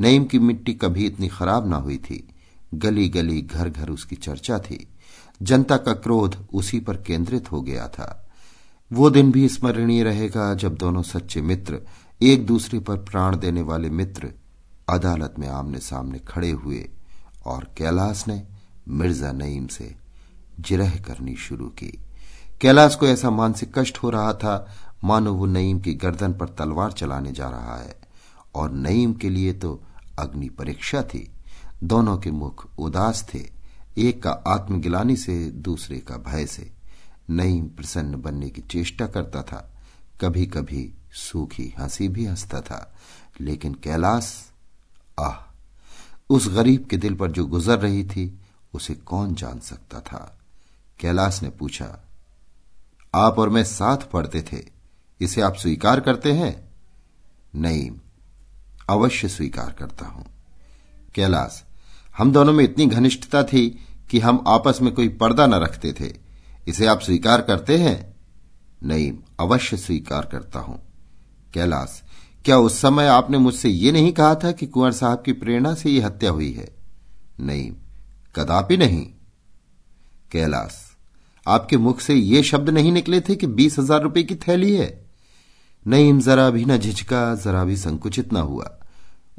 नईम 0.00 0.24
की 0.24 0.38
मिट्टी 0.38 0.74
कभी 0.74 1.06
इतनी 1.06 1.28
खराब 1.28 1.68
ना 1.68 1.76
हुई 1.76 1.96
थी। 1.96 2.28
गली 2.74 3.08
गली 3.08 3.40
घर 3.40 3.68
घर 3.68 3.90
उसकी 3.90 4.16
चर्चा 4.16 4.58
थी। 4.58 4.86
जनता 5.42 5.76
का 5.76 5.92
क्रोध 5.92 6.36
उसी 6.52 6.80
पर 6.80 6.96
केंद्रित 6.96 7.52
हो 7.52 7.60
गया 7.62 7.88
था। 7.88 8.20
वो 8.92 9.10
दिन 9.10 9.32
भी 9.32 9.48
स्मरणीय 9.48 10.02
रहेगा 10.02 10.54
जब 10.54 10.74
दोनों 10.74 11.02
सच्चे 11.02 11.42
मित्र 11.42 11.80
एक 12.22 12.46
दूसरे 12.46 12.78
पर 12.78 12.96
प्राण 12.96 13.36
देने 13.36 13.62
वाले 13.62 13.90
मित्र 13.90 14.32
अदालत 14.88 15.34
में 15.38 15.48
आमने 15.48 15.78
सामने 15.78 16.18
खड़े 16.18 16.50
हुए 16.50 16.88
और 17.46 17.74
कैलाश 17.78 18.24
ने 18.28 18.42
मिर्ज़ा 18.88 19.32
नईम 19.32 19.66
से 19.66 19.94
जिरह 20.60 20.90
करनी 20.90 21.36
शुरू 21.36 21.66
की। 21.66 21.98
कैलाश 22.60 22.94
को 22.94 23.06
ऐसा 23.06 23.30
मानसिक 23.30 23.78
कष्ट 23.78 23.98
हो 23.98 24.10
रहा 24.10 24.32
था, 24.32 24.74
मानो 25.04 25.34
वो 25.34 25.46
नईम 25.46 25.80
की 25.80 25.94
गर्दन 25.94 26.32
पर 26.32 26.48
तलवार 26.48 26.92
चलाने 26.92 27.32
जा 27.32 27.48
रहा 27.48 27.76
है। 27.76 28.03
और 28.54 28.72
नईम 28.72 29.14
के 29.14 29.30
लिए 29.30 29.52
तो 29.52 29.84
अग्नि 30.18 30.48
परीक्षा 30.48 31.02
थी। 31.02 31.30
दोनों 31.84 32.18
के 32.18 32.30
मुख 32.30 32.68
उदास 32.78 33.26
थे, 33.34 33.50
एक 33.98 34.22
का 34.22 34.30
आत्मगिलानी 34.30 35.16
से, 35.16 35.50
दूसरे 35.50 35.98
का 35.98 36.16
भय 36.16 36.46
से। 36.46 36.72
नईम 37.30 37.66
प्रसन्न 37.66 38.22
बनने 38.22 38.50
की 38.50 38.60
चेष्टा 38.60 39.06
करता 39.06 39.42
था। 39.42 39.70
कभी 40.20 40.46
कभी 40.46 40.94
सूखी 41.12 41.74
हँसी 41.78 42.08
भी 42.08 42.26
हंसता 42.26 42.60
था, 42.60 42.94
लेकिन 43.40 43.74
कैलाश, 43.74 44.50
आह, 45.20 45.52
उस 46.30 46.48
गरीब 46.48 46.86
के 46.90 46.96
दिल 46.96 47.14
पर 47.14 47.30
जो 47.30 47.46
गुजर 47.46 47.78
रही 47.78 48.04
थी, 48.04 48.40
उसे 48.74 48.94
कौन 48.94 49.34
जान 49.34 49.58
सकता 49.58 50.00
था? 50.00 50.38
कैलाश 51.00 51.42
ने 51.42 51.50
पूछा, 51.50 51.98
आप 53.14 53.38
और 53.38 53.48
मैं 53.48 53.64
साथ 53.64 53.96
पढ़ते 53.96 54.42
थे, 54.42 54.62
इसे 55.20 55.40
आप 55.40 55.54
स्वीकार 55.54 56.00
करते 56.00 56.32
हैं? 56.32 56.68
नहीं 57.54 57.90
अवश्य 58.90 59.28
स्वीकार 59.28 59.74
करता 59.78 60.06
हूँ। 60.06 60.24
कैलाश, 61.14 61.64
हम 62.18 62.32
दोनों 62.32 62.52
में 62.52 62.64
इतनी 62.64 62.86
घनिष्ठता 62.86 63.42
थी 63.42 63.84
कि 64.10 64.18
हम 64.20 64.44
आपस 64.46 64.78
में 64.82 64.92
कोई 64.94 65.08
पर्दा 65.08 65.46
न 65.46 65.54
रखते 65.54 65.92
थे। 65.92 66.12
इसे 66.68 66.86
आप 66.86 67.00
स्वीकार 67.00 67.42
करते 67.42 67.78
हैं? 67.78 68.16
नहीं, 68.84 69.12
अवश्य 69.40 69.76
स्वीकार 69.76 70.28
करता 70.32 70.58
हूँ। 70.58 70.82
कैलाश, 71.54 72.02
क्या 72.44 72.58
उस 72.58 72.80
समय 72.80 73.06
आपने 73.06 73.38
मुझसे 73.38 73.68
ये 73.68 73.92
नहीं 73.92 74.12
कहा 74.12 74.34
था 74.34 74.52
कि 74.52 74.66
कुंवर 74.66 74.92
साहब 74.92 75.22
की 75.26 75.32
प्रेरणा 75.32 75.74
से 75.74 75.90
यह 75.90 76.06
हत्या 76.06 76.30
हुई 76.30 76.52
है? 76.52 76.68
नहीं, 77.40 77.70
कदापि 78.36 78.76
नहीं। 78.76 79.06
कैलाश, 80.32 80.96
आपके 81.46 81.76
मुख 81.76 82.00
से 82.00 82.14
ये 82.14 82.42
शब्द 82.42 82.70
नहीं 82.70 82.92
निकले 82.92 83.20
थे 83.20 83.36
कि 83.36 83.46
बीस 83.46 83.78
हज़ार 83.78 84.02
रुपए 84.02 84.22
की 84.22 84.34
थैली 84.34 84.76
है? 84.76 85.03
नईम 85.86 86.20
जरा 86.20 86.50
भी 86.50 86.64
न 86.64 86.78
झिझका, 86.78 87.34
जरा 87.34 87.64
भी 87.64 87.76
संकुचित 87.76 88.32
न 88.32 88.36
हुआ। 88.36 88.78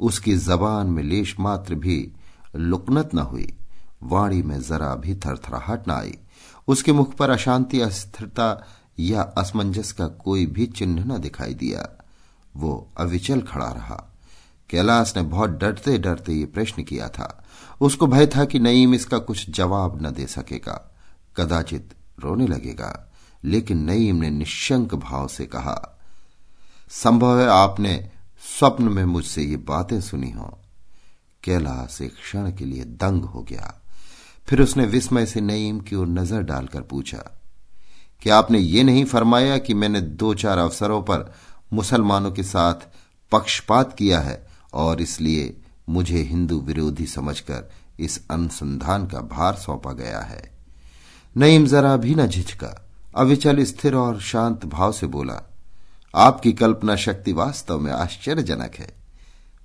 उसकी 0.00 0.36
जबान 0.36 0.86
में 0.86 1.02
लेश 1.02 1.36
मात्र 1.40 1.74
भी 1.74 2.12
लुकनत 2.56 3.10
न 3.14 3.18
हुई। 3.18 3.56
वाणी 4.02 4.42
में 4.42 4.62
जरा 4.62 4.94
भी 4.94 5.14
थरथराहट 5.14 5.88
न 5.88 5.90
आई। 5.90 6.14
उसके 6.68 6.92
मुख 6.92 7.14
पर 7.14 7.30
अशांति, 7.30 7.80
अस्थिरता 7.80 8.66
या 8.98 9.22
असमंजस 9.22 9.92
का 9.92 10.06
कोई 10.06 10.46
भी 10.46 10.66
चिन्ह 10.66 11.04
न 11.04 11.20
दिखाई 11.20 11.54
दिया। 11.54 12.04
वो 12.56 12.90
अविचल 12.96 13.40
खड़ा 13.40 13.72
रहा। 13.72 14.14
कैलाश 14.70 15.14
ने 15.16 15.22
बहुत 15.22 15.50
डरते 15.50 15.98
डरते 15.98 16.32
ये 16.32 16.44
प्रश्न 16.44 16.82
किया 16.82 17.08
था। 17.08 17.44
उसको 17.80 18.06
भय 18.06 18.26
था 18.26 18.44
कि 18.44 18.58
नईम 18.58 18.94
इसका 18.94 19.18
कुछ 19.18 19.50
जवाब 19.50 20.06
न 20.06 20.10
दे 20.10 20.26
सकेगा। 20.26 20.94
कदाचित 21.36 21.94
रोने 22.20 22.46
लगेगा। 22.46 23.12
लेकिन 23.44 23.84
नईम 23.84 24.16
ने 24.16 24.30
निशंक 24.30 24.94
भाव 24.94 25.28
से 25.28 25.46
कहा 25.46 25.92
संभव 26.88 27.40
है 27.40 27.46
आपने 27.46 28.10
स्वप्न 28.58 28.84
में 28.84 29.04
मुझसे 29.04 29.42
ये 29.42 29.56
बातें 29.56 30.00
सुनी 30.00 30.30
हो। 30.30 30.58
कैलाश 31.44 32.00
एक 32.00 32.14
क्षण 32.14 32.52
के 32.52 32.64
लिए 32.64 32.84
दंग 32.84 33.24
हो 33.24 33.42
गया। 33.42 33.82
फिर 34.46 34.62
उसने 34.62 34.84
विस्मय 34.84 35.26
से 35.26 35.40
नईम 35.40 35.80
की 35.80 35.96
ओर 35.96 36.06
नज़र 36.06 36.42
डालकर 36.42 36.80
पूछा 36.80 37.40
कि 38.22 38.30
आपने 38.30 38.58
ये 38.58 38.82
नहीं 38.82 39.04
फरमाया 39.04 39.58
कि 39.58 39.74
मैंने 39.74 40.00
दो 40.00 40.34
चार 40.34 40.58
अवसरों 40.58 41.02
पर 41.02 41.34
मुसलमानों 41.72 42.32
के 42.32 42.42
साथ 42.42 42.74
पक्षपात 43.32 43.96
किया 43.96 44.20
है 44.20 44.46
और 44.74 45.00
इसलिए 45.00 45.60
मुझे 45.88 46.22
हिंदू 46.22 46.60
विरोधी 46.60 47.06
समझकर 47.06 47.72
इस 48.00 48.28
अनुसंधान 48.30 49.06
का 49.06 49.20
भार 49.20 49.54
सौंपा 49.54 49.92
गया 49.92 50.20
है? 50.20 50.50
नईम 51.36 51.66
जरा 51.66 51.96
भी 51.96 52.14
न 52.14 52.26
झिझका, 52.26 52.88
अविचल 53.16 53.64
स्थिर 53.64 53.94
और 53.94 54.20
शांत 54.20 54.64
भाव 54.64 54.92
से 54.92 55.06
बोला 55.06 55.45
आपकी 56.16 56.52
कल्पना 56.52 56.96
शक्ति 56.96 57.32
वास्तव 57.32 57.80
में 57.80 57.92
आश्चर्यजनक 57.92 58.70
है। 58.74 58.96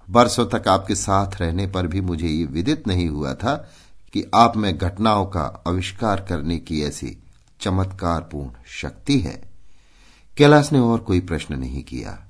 बरसों 0.10 0.46
तक 0.46 0.68
आपके 0.68 0.96
साथ 0.96 1.42
रहने 1.42 1.68
पर 1.68 1.88
भी 1.88 2.02
मुझे 2.02 2.28
ये 2.28 2.46
विदित 2.46 2.88
नहीं 2.88 3.10
हुआ 3.10 3.34
था 3.34 3.70
कि 4.14 4.32
आप 4.36 4.58
में 4.58 4.78
घटनाओं 4.78 5.26
का 5.26 5.64
आविष्कार 5.68 6.26
करने 6.30 6.58
की 6.58 6.82
ऐसी 6.82 7.24
चमत्कारपूर्ण 7.62 8.50
शक्ति 8.68 9.20
है। 9.20 9.44
कैलाश 10.38 10.72
ने 10.72 10.80
और 10.80 11.00
कोई 11.00 11.22
प्रश्न 11.22 11.56
नहीं 11.60 11.84
किया। 11.84 12.28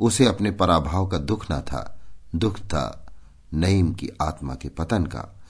उसे 0.00 0.26
अपने 0.26 0.50
पराभाव 0.50 1.06
का 1.06 1.18
दुख 1.18 1.52
न 1.52 1.60
था। 1.60 2.00
दुख 2.34 2.58
था 2.58 3.06
नईम 3.54 3.92
की 3.94 4.10
आत्मा 4.22 4.54
के 4.54 4.68
पतन 4.68 5.04
का। 5.06 5.40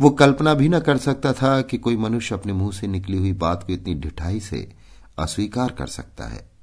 वो 0.00 0.10
कल्पना 0.10 0.54
भी 0.54 0.68
न 0.68 0.80
कर 0.80 0.98
सकता 0.98 1.32
था 1.32 1.62
कि 1.62 1.78
कोई 1.78 1.96
मनुष्य 1.96 2.34
अपने 2.34 2.52
मुँह 2.52 2.72
से 2.72 2.86
निकली 2.86 3.18
हुई 3.18 3.32
बात 3.32 3.64
को 3.66 3.72
इतनी 3.72 3.94
ढिठाई 3.94 4.40
से 4.40 4.72
अस्वीकार 5.18 5.70
कर 5.70 5.86
सकता 5.86 6.24
है। 6.24 6.53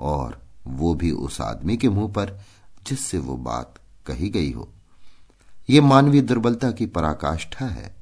और 0.00 0.42
वो 0.66 0.94
भी 0.94 1.10
उस 1.10 1.40
आदमी 1.40 1.76
के 1.76 1.88
मुँह 1.88 2.12
पर 2.12 2.40
जिससे 2.86 3.18
वो 3.18 3.36
बात 3.36 3.74
कही 4.06 4.28
गई 4.28 4.52
हो। 4.52 4.68
ये 5.70 5.80
मानवीय 5.80 6.22
दुर्बलता 6.22 6.70
की 6.70 6.86
पराकाष्ठा 6.86 7.66
है। 7.66 7.96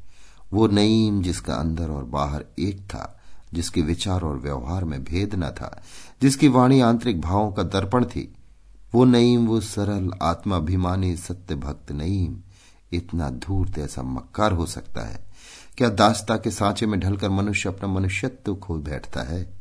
वो 0.53 0.67
नईम, 0.67 1.23
जिसका 1.23 1.55
अंदर 1.55 1.91
और 1.91 2.05
बाहर 2.05 2.45
एक 2.59 2.81
था, 2.81 3.21
जिसके 3.55 3.83
विचार 3.83 4.23
और 4.23 4.39
व्यवहार 4.39 4.85
में 4.85 5.05
भेद 5.05 5.35
न 5.35 5.51
था, 5.51 5.83
जिसकी 6.23 6.49
वाणी 6.49 6.81
आंतरिक 6.81 7.21
भावों 7.21 7.53
का 7.53 7.63
दर्पण 7.63 8.05
थी, 8.05 8.35
वो 8.95 9.05
नईम, 9.05 9.47
वो 9.47 9.61
सरल, 9.61 10.11
आत्माभिमानी 10.23 11.17
सत्य 11.17 11.55
भक्त 11.55 11.93
नईम, 11.93 12.37
इतना 12.93 13.31
धूर्त 13.31 13.79
ऐसा 13.79 14.03
मक्कार 14.03 14.53
हो 14.53 14.67
सकता 14.67 15.09
है। 15.09 15.27
क्या 15.77 15.89
दास्ता 15.89 16.37
के 16.37 16.51
सांचे 16.51 16.87
में 16.87 17.01
ढलकर 17.01 17.31
मनुष्य 17.31 17.69
अपना 17.69 17.89
मनुष्यत्व 17.89 18.55
खो 18.55 18.75
बैठता 18.75 19.23
है? 19.23 19.58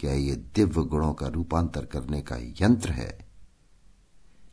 क्या 0.00 0.12
ये 0.12 0.34
दिव्य 0.54 0.82
गुणों 0.82 1.12
का 1.12 1.26
रूपांतर 1.26 1.84
करने 1.84 2.20
का 2.20 2.36
यंत्र 2.62 2.90
है? 2.90 3.18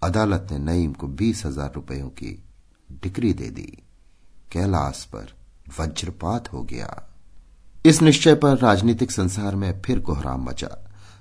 अदालत 0.03 0.47
ने 0.51 0.57
नईम 0.57 0.93
को 0.93 1.07
बीस 1.07 1.45
हज़ार 1.45 1.71
रुपयों 1.75 2.09
की 2.09 2.43
डिक्री 3.03 3.33
दे 3.33 3.49
दी। 3.49 3.83
कैलाश 4.51 5.03
पर 5.05 5.33
वज्रपात 5.79 6.53
हो 6.53 6.63
गया। 6.63 7.09
इस 7.85 8.01
निश्चय 8.01 8.35
पर 8.35 8.57
राजनीतिक 8.57 9.11
संसार 9.11 9.55
में 9.55 9.81
फिर 9.81 9.99
कोहराम 9.99 10.43
मचा। 10.43 10.69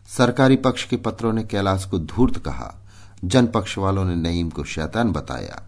सरकारी 0.09 0.57
पक्ष 0.57 0.85
के 0.85 0.97
पत्रों 0.97 1.33
ने 1.33 1.45
कैलाश 1.45 1.85
को 1.85 1.99
धूर्त 1.99 2.39
कहा। 2.39 2.75
जन 3.25 3.47
पक्ष 3.47 3.79
वालों 3.79 4.05
ने 4.05 4.17
नईम 4.17 4.51
को 4.51 4.65
शैतान 4.65 5.13
बताया। 5.13 5.63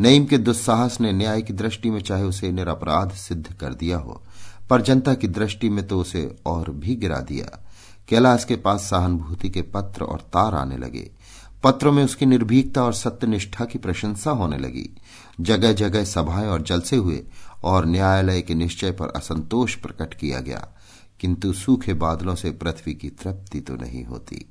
नईम 0.00 0.26
के 0.26 0.38
दुस्साहस 0.38 1.00
ने 1.00 1.12
न्याय 1.12 1.42
की 1.42 1.52
दृष्टि 1.52 1.90
में 1.90 2.00
चाहे 2.00 2.22
उसे 2.22 2.52
निरपराध 2.52 3.10
सिद्ध 3.10 3.52
कर 3.52 3.74
दिया 3.74 3.98
हो, 3.98 4.22
पर 4.70 4.82
जनता 4.82 5.14
की 5.14 5.28
दृष्टि 5.28 5.68
में 5.68 5.86
तो 5.86 6.00
उसे 6.00 6.36
और 6.46 6.70
भी 6.70 6.96
गिरा 6.96 7.20
दिया। 7.20 7.60
कैलाश 8.08 8.44
के 8.44 8.56
पास 8.56 8.80
सहानुभूति 8.80 9.50
के 9.50 9.62
पत्र 9.62 10.04
और 10.04 10.20
तार 10.20 10.54
आने 10.54 10.76
लगे। 10.76 11.10
पत्रों 11.64 11.92
में 11.92 12.04
उसकी 12.04 12.26
निर्भीकता 12.26 12.84
और 12.84 12.94
सत्यनिष्ठा 12.94 13.64
की 13.64 13.78
प्रशंसा 13.78 14.30
होने 14.30 14.58
लगी। 14.58 14.90
जगह 15.40 15.72
जगह 15.72 16.04
सभाएँ 16.04 16.46
और 16.46 16.62
जलसे 16.62 16.96
हुए 16.96 17.24
और 17.64 17.86
न्यायालय 17.86 18.42
के 18.42 18.54
निश्चय 18.54 18.92
पर 18.92 19.08
असंतोष 19.08 19.74
प्रकट 19.74 20.14
किया 20.14 20.40
गया। 20.40 20.68
किंतु 21.20 21.52
सूखे 21.52 21.94
बादलों 21.94 22.34
से 22.34 22.50
पृथ्वी 22.50 22.94
की 22.94 23.10
तृप्ति 23.10 23.60
तो 23.60 23.76
नहीं 23.76 24.04
होती। 24.04 24.50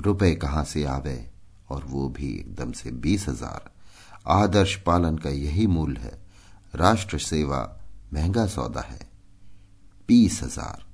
रुपए 0.00 0.34
कहाँ 0.34 0.64
से 0.64 0.84
आवे? 0.84 1.30
और 1.70 1.84
वो 1.84 2.08
भी 2.08 2.28
एकदम 2.32 2.72
से 2.72 2.90
बीस 2.90 3.28
हज़ार। 3.28 3.70
आदर्श 4.26 4.76
पालन 4.76 5.16
का 5.16 5.30
यही 5.30 5.66
मूल 5.66 5.96
है। 5.96 6.18
राष्ट्र 6.74 7.18
सेवा 7.18 7.80
महँगा 8.12 8.46
सौदा 8.46 8.80
है। 8.80 9.10
बीस 10.08 10.40
हज़ार। 10.42 10.87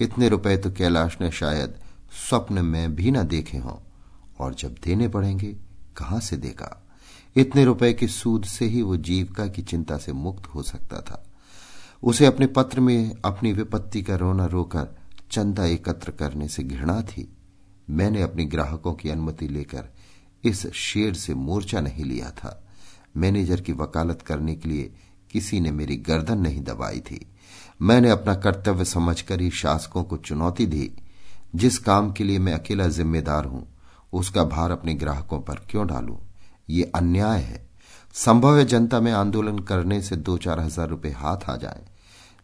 इतने 0.00 0.28
रुपए 0.28 0.56
तो 0.56 0.70
कैलाश 0.70 1.16
ने 1.20 1.30
शायद 1.30 1.74
स्वप्न 2.28 2.64
में 2.64 2.94
भी 2.94 3.10
न 3.10 3.22
देखे 3.22 3.58
हों। 3.58 3.90
और 4.38 4.54
जब 4.54 4.74
देने 4.84 5.08
पड़ेंगे, 5.08 5.56
कहाँ 5.96 6.20
से 6.20 6.36
देगा? 6.36 6.86
इतने 7.36 7.64
रुपए 7.64 7.92
के 7.92 8.08
सूद 8.08 8.44
से 8.44 8.64
ही 8.64 8.82
वो 8.82 8.96
जीविका 8.96 9.46
की 9.46 9.62
चिंता 9.62 9.98
से 9.98 10.12
मुक्त 10.12 10.46
हो 10.46 10.62
सकता 10.62 11.00
था। 11.00 11.24
उसे 12.02 12.26
अपने 12.26 12.46
पत्र 12.46 12.80
में 12.80 13.16
अपनी 13.24 13.52
विपत्ति 13.52 14.02
का 14.02 14.16
रोना 14.16 14.46
रोकर 14.46 14.98
चंदा 15.30 15.64
एकत्र 15.64 16.10
करने 16.10 16.48
से 16.48 16.62
घृणा 16.62 17.02
थी। 17.02 17.36
मैंने 17.90 18.22
अपने 18.22 18.44
ग्राहकों 18.44 18.92
की 18.92 19.10
अनुमति 19.10 19.48
लेकर 19.48 19.84
इस 20.44 20.72
शेर 20.72 21.14
से 21.14 21.34
मोर्चा 21.34 21.80
नहीं 21.80 22.04
लिया 22.04 22.30
था। 22.30 22.66
मैनेजर 23.16 23.60
की 23.60 23.72
वकालत 23.72 24.22
करने 24.22 24.54
के 24.54 24.68
लिए 24.68 24.92
किसी 25.30 25.60
ने 25.60 25.72
मेरी 25.72 25.96
गर्दन 25.96 26.38
नहीं 26.38 26.62
दबाई 26.62 27.00
थी। 27.00 27.26
मैंने 27.84 28.10
अपना 28.10 28.34
कर्तव्य 28.34 28.84
समझकर 28.84 29.40
ही 29.40 29.50
शासकों 29.52 30.02
को 30.04 30.16
चुनौती 30.16 30.66
दी। 30.66 30.90
जिस 31.54 31.78
काम 31.78 32.10
के 32.12 32.24
लिए 32.24 32.38
मैं 32.38 32.52
अकेला 32.52 32.86
जिम्मेदार 32.88 33.44
हूँ, 33.44 33.66
उसका 34.12 34.44
भार 34.44 34.70
अपने 34.70 34.94
ग्राहकों 34.94 35.40
पर 35.40 35.60
क्यों 35.70 35.86
डालू? 35.86 36.18
ये 36.70 36.90
अन्याय 36.94 37.40
है। 37.40 37.62
संभव 38.14 38.58
है 38.58 38.64
जनता 38.64 39.00
में 39.00 39.12
आंदोलन 39.12 39.58
करने 39.60 40.00
से 40.02 40.16
दो 40.16 40.36
चार 40.38 40.60
हज़ार 40.60 40.88
रुपए 40.88 41.10
हाथ 41.10 41.48
आ 41.48 41.56
जाए, 41.56 41.84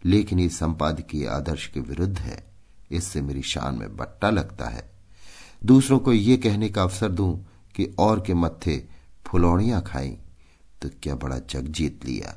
लेकिन 0.04 0.38
ये 0.38 0.48
संपादकीय 0.48 1.26
आदर्श 1.28 1.66
के 1.66 1.80
विरुद्ध 1.80 2.18
है। 2.18 2.42
इससे 2.90 3.20
मेरी 3.22 3.42
शान 3.42 3.74
में 3.74 3.96
बट्टा 3.96 4.30
लगता 4.30 4.68
है। 4.68 4.88
दूसरों 5.64 5.98
को 5.98 6.12
ये 6.12 6.36
कहने 6.36 6.68
का 6.68 6.82
अवसर 6.82 7.08
दूँ 7.10 7.32
कि 7.74 7.94
और 7.98 8.20
के 8.20 8.34
मत्थे 8.34 8.76
फुलौड़ियाँ 9.26 9.82
खाई 9.82 10.16
तो 10.82 10.88
क्या 11.02 11.14
बड़ा 11.14 11.38
जग 11.50 11.66
जीत 11.70 12.04
लिया। 12.04 12.36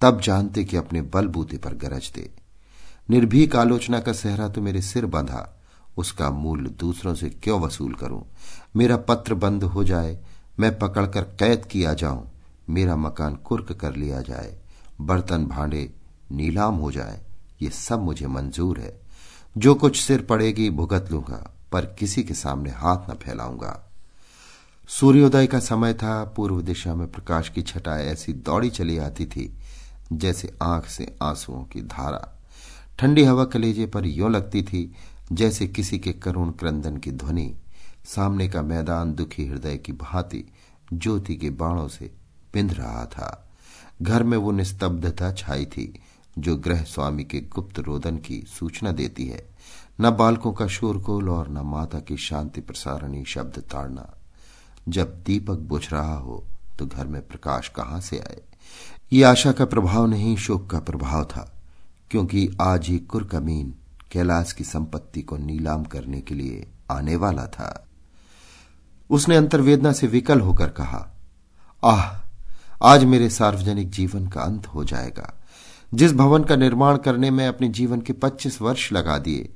तब 0.00 0.20
जानते 0.20 0.64
कि 0.64 0.76
अपने 0.76 1.02
बलबूते 1.02 1.58
पर 1.58 1.74
गरजते 1.74 2.30
निर्भीक 3.10 3.56
आलोचना 3.56 4.00
का 4.00 4.12
सहरा 4.12 4.48
तो 4.48 4.62
मेरे 4.62 4.80
सिर 4.82 5.06
बंधा, 5.06 5.56
उसका 5.96 6.30
मूल 6.30 6.66
दूसरों 6.66 7.14
से 7.14 7.30
क्यों 7.30 7.60
वसूल 7.60 7.94
करूँ? 7.94 8.22
मेरा 8.76 8.96
पत्र 8.96 9.34
बंद 9.34 9.64
हो 9.64 9.84
जाए, 9.84 10.18
मैं 10.60 10.78
पकड़कर 10.78 11.22
कैद 11.22 11.64
किया 11.64 11.94
जाऊँ, 11.94 12.30
मेरा 12.70 12.96
मकान 12.96 13.34
कुर्क 13.34 13.72
कर 13.72 13.96
लिया 13.96 14.20
जाए, 14.20 14.56
बर्तन 15.00 15.44
भांडे 15.46 15.90
नीलाम 16.32 16.74
हो 16.74 16.92
जाए, 16.92 17.20
ये 17.62 17.70
सब 17.70 18.00
मुझे 18.00 18.26
मंजूर 18.26 18.78
है। 18.78 19.00
जो 19.58 19.74
कुछ 19.74 20.00
सिर 20.00 20.22
पड़ेगी 20.22 20.70
भुगत 20.70 21.12
लूँगा, 21.12 21.50
पर 21.72 21.84
किसी 21.98 22.22
के 22.22 22.34
सामने 22.34 22.70
हाथ 22.70 23.10
न 23.10 23.14
फैलाऊँगा। 23.14 23.82
सूर्योदय 24.88 25.46
का 25.46 25.58
समय 25.58 25.94
था, 25.94 26.24
पूर्व 26.24 26.60
दिशा 26.62 26.94
में 26.94 27.10
प्रकाश 27.12 27.48
की 27.48 27.62
छटा 27.62 27.98
ऐसी 28.00 28.32
दौड़ी 28.32 28.70
चली 28.70 28.98
आती 28.98 29.26
थी 29.26 29.52
जैसे 30.12 30.54
आँख 30.62 30.86
से 30.86 31.16
आंसुओं 31.22 31.64
की 31.64 31.80
धारा। 31.80 32.38
ठंडी 32.98 33.24
हवा 33.24 33.44
कलेजे 33.44 33.86
पर 33.86 34.06
यो 34.06 34.28
लगती 34.28 34.62
थी, 34.62 34.94
जैसे 35.32 35.66
किसी 35.66 35.98
के 35.98 36.12
करुण 36.12 36.50
क्रंदन 36.50 36.96
की 36.96 37.10
ध्वनि। 37.10 37.54
सामने 38.04 38.48
का 38.48 38.62
मैदान 38.62 39.14
दुखी 39.14 39.46
हृदय 39.46 39.76
की 39.76 39.92
भांति 39.92 40.44
ज्योति 40.92 41.36
के 41.36 41.50
बाणों 41.50 41.88
से 41.88 42.10
पिंध 42.52 42.72
रहा 42.72 43.06
था। 43.06 43.48
घर 44.02 44.22
में 44.22 44.38
वो 44.38 44.50
निस्तब्धता 44.52 45.32
छाई 45.32 45.66
थी, 45.66 46.00
जो 46.38 46.56
ग्रह 46.56 46.82
स्वामी 46.82 47.24
के 47.24 47.40
गुप्त 47.40 47.78
रोदन 47.78 48.16
की 48.16 48.44
सूचना 48.48 48.92
देती 48.92 49.26
है। 49.26 49.46
न 50.00 50.10
बालकों 50.10 50.52
का 50.52 50.66
शोरगोल 50.66 51.28
और 51.28 51.48
न 51.48 51.58
माता 51.58 52.00
की 52.00 52.16
शांति 52.16 52.60
प्रसारणी 52.60 53.24
शब्द 53.24 53.58
ताड़ना। 53.58 54.14
जब 54.88 55.22
दीपक 55.22 55.58
बुझ 55.58 55.92
रहा 55.92 56.14
हो 56.14 56.44
तो 56.78 56.86
घर 56.86 57.06
में 57.06 57.28
प्रकाश 57.28 57.68
कहाँ 57.68 58.00
से 58.00 58.18
आए? 58.18 58.42
ये 59.12 59.22
आशा 59.22 59.52
का 59.52 59.64
प्रभाव 59.64 60.06
नहीं, 60.06 60.36
शोक 60.36 60.70
का 60.70 60.78
प्रभाव 60.78 61.24
था, 61.24 61.52
क्योंकि 62.10 62.50
आज 62.60 62.86
ही 62.88 62.98
कुरकमीन 62.98 63.74
कैलाश 64.12 64.52
की 64.52 64.64
संपत्ति 64.64 65.22
को 65.22 65.36
नीलाम 65.36 65.84
करने 65.84 66.20
के 66.20 66.34
लिए 66.34 66.66
आने 66.90 67.16
वाला 67.16 67.46
था। 67.46 67.86
उसने 69.10 69.36
अंतर्वेदना 69.36 69.92
से 69.92 70.06
विकल 70.06 70.40
होकर 70.40 70.68
कहा, 70.68 71.10
आह, 71.84 72.22
आज 72.82 73.04
मेरे 73.04 73.30
सार्वजनिक 73.30 73.90
जीवन 73.90 74.28
का 74.28 74.40
अंत 74.40 74.66
हो 74.66 74.84
जाएगा। 74.84 75.42
जिस 75.94 76.12
भवन 76.12 76.44
का 76.44 76.56
निर्माण 76.56 76.96
करने 76.96 77.30
में 77.30 77.48
अपने 77.48 77.68
जीवन 77.68 78.00
के 78.00 78.12
25 78.12 78.62
वर्ष 78.62 78.92
लगा 78.92 79.18
दिए, 79.18 79.54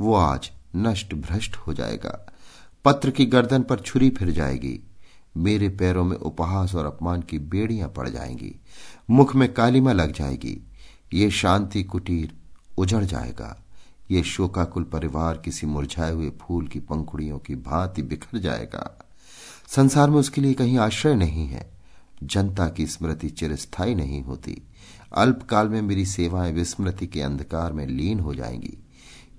वो 0.00 0.14
आज 0.14 0.50
नष्ट 0.76 1.14
भ्रष्ट 1.14 1.56
हो 1.56 1.74
जाएगा। 1.74 2.32
पत्र 2.84 3.10
की 3.10 3.26
गर्दन 3.26 3.62
पर 3.62 3.78
छुरी 3.78 4.10
फिर 4.10 4.30
जाएगी। 4.30 4.88
मेरे 5.36 5.68
पैरों 5.68 6.04
में 6.04 6.16
उपहास 6.16 6.74
और 6.74 6.86
अपमान 6.86 7.22
की 7.22 7.38
बेड़ियाँ 7.38 7.88
पड़ 7.88 8.08
जाएँगी। 8.08 8.60
मुख 9.12 9.36
में 9.36 9.54
कालिमा 9.54 9.92
लग 9.92 10.12
जाएगी। 10.12 10.66
ये 11.14 11.30
शांति 11.30 11.82
कुटीर 11.82 12.34
उजड़ 12.78 13.04
जाएगा। 13.04 13.64
ये 14.10 14.22
शोकाकुल 14.22 14.82
परिवार 14.82 15.42
किसी 15.44 15.66
मुरझाए 15.66 16.12
हुए 16.12 16.30
फूल 16.30 16.66
की 16.66 16.80
पंखुड़ियों 16.80 17.38
की 17.38 17.54
भांति 17.54 18.02
बिखर 18.02 18.38
जाएगा। 18.38 19.08
संसार 19.68 20.10
में 20.10 20.16
उसके 20.16 20.40
लिए 20.40 20.54
कहीं 20.54 20.78
आश्रय 20.78 21.14
नहीं 21.14 21.46
है। 21.46 21.70
जनता 22.22 22.68
की 22.68 22.86
स्मृति 22.86 23.28
चिरस्थायी 23.28 23.94
नहीं 23.94 24.22
होती। 24.22 24.62
अल्पकाल 25.14 25.68
में 25.68 25.82
मेरी 25.82 26.06
सेवाएँ 26.06 26.52
विस्मृति 26.52 27.06
के 27.06 27.22
अंधकार 27.22 27.72
में 27.72 27.86
लीन 27.86 28.20
हो 28.20 28.34
जाएँगी। 28.34 28.78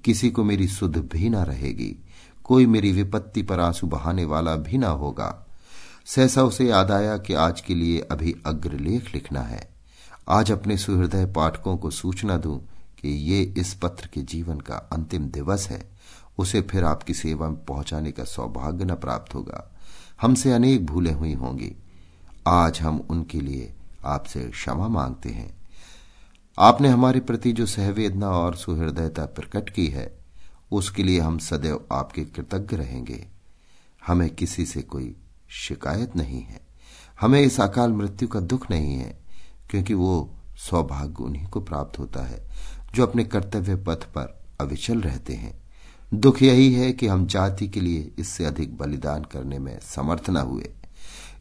किसी 0.03 0.29
को 0.29 0.43
मेरी 0.43 0.67
सुध 0.67 0.97
भी 0.97 1.29
न 1.29 1.35
रहेगी। 1.35 2.05
कोई 2.43 2.65
मेरी 2.65 2.91
विपत्ति 2.91 3.41
पर 3.41 3.59
आँसू 3.59 3.87
बहाने 3.87 4.25
वाला 4.25 4.55
भी 4.55 4.77
ना 4.77 4.89
होगा। 4.89 5.42
सहसा 6.05 6.43
उसे 6.43 6.65
याद 6.65 6.91
आया 6.91 7.17
कि 7.17 7.33
आज 7.33 7.61
के 7.61 7.75
लिए 7.75 7.99
अभी 7.99 8.35
अग्रलेख 8.45 9.13
लिखना 9.13 9.41
है। 9.41 9.69
आज 10.29 10.51
अपने 10.51 10.77
सुहृदय 10.77 11.25
पाठकों 11.25 11.77
को 11.77 11.91
सूचना 11.91 12.37
दूँ 12.37 12.59
कि 13.01 13.09
ये 13.09 13.43
इस 13.57 13.73
पत्र 13.73 14.07
के 14.13 14.21
जीवन 14.21 14.59
का 14.59 14.75
अंतिम 14.75 15.27
दिवस 15.27 15.67
है। 15.67 15.89
उसे 16.37 16.61
फिर 16.61 16.83
आपकी 16.83 17.13
सेवा 17.13 17.49
में 17.49 17.65
पहुँचाने 17.65 18.11
का 18.11 18.23
सौभाग्य 18.23 18.85
न 18.85 18.95
प्राप्त 18.95 19.35
होगा। 19.35 19.71
हमसे 20.21 20.51
अनेक 20.51 20.85
भूलें 20.85 21.13
हुई 21.13 21.33
होंगी। 21.33 21.73
आज 22.47 22.79
हम 22.79 23.07
उनके 23.09 23.41
लिए 23.41 23.73
आपसे 24.05 24.43
क्षमा 24.43 24.87
मांगते 24.87 25.29
हैं। 25.29 25.57
आपने 26.59 26.87
हमारे 26.87 27.19
प्रति 27.19 27.51
जो 27.51 27.65
सहवेदना 27.65 28.29
और 28.29 28.55
सुहृदयता 28.55 29.25
प्रकट 29.25 29.69
की 29.69 29.87
है, 29.87 30.19
उसके 30.71 31.03
लिए 31.03 31.19
हम 31.19 31.37
सदैव 31.37 31.85
आपके 31.91 32.25
कृतज्ञ 32.25 32.77
रहेंगे। 32.77 33.27
हमें 34.07 34.29
किसी 34.29 34.65
से 34.65 34.81
कोई 34.81 35.15
शिकायत 35.53 36.15
नहीं 36.15 36.41
है। 36.41 36.61
हमें 37.21 37.41
इस 37.41 37.59
अकाल 37.61 37.91
मृत्यु 37.91 38.27
का 38.27 38.39
दुख 38.39 38.69
नहीं 38.71 38.95
है, 38.95 39.17
क्योंकि 39.69 39.93
वो 39.93 40.29
सौभाग्य 40.59 41.23
उन्हीं 41.23 41.47
को 41.47 41.61
प्राप्त 41.61 41.99
होता 41.99 42.23
है, 42.23 42.41
जो 42.95 43.05
अपने 43.05 43.23
कर्तव्य 43.23 43.75
पथ 43.75 44.03
पर 44.05 44.41
अविचल 44.61 45.01
रहते 45.01 45.33
हैं। 45.33 45.61
दुख 46.13 46.41
यही 46.41 46.73
है 46.73 46.91
कि 46.93 47.07
हम 47.07 47.25
जाति 47.27 47.67
के 47.67 47.81
लिए 47.81 48.11
इससे 48.19 48.45
अधिक 48.45 48.77
बलिदान 48.77 49.23
करने 49.23 49.59
में 49.59 49.79
समर्थ 49.79 50.29
न 50.29 50.37
हुए। 50.37 50.69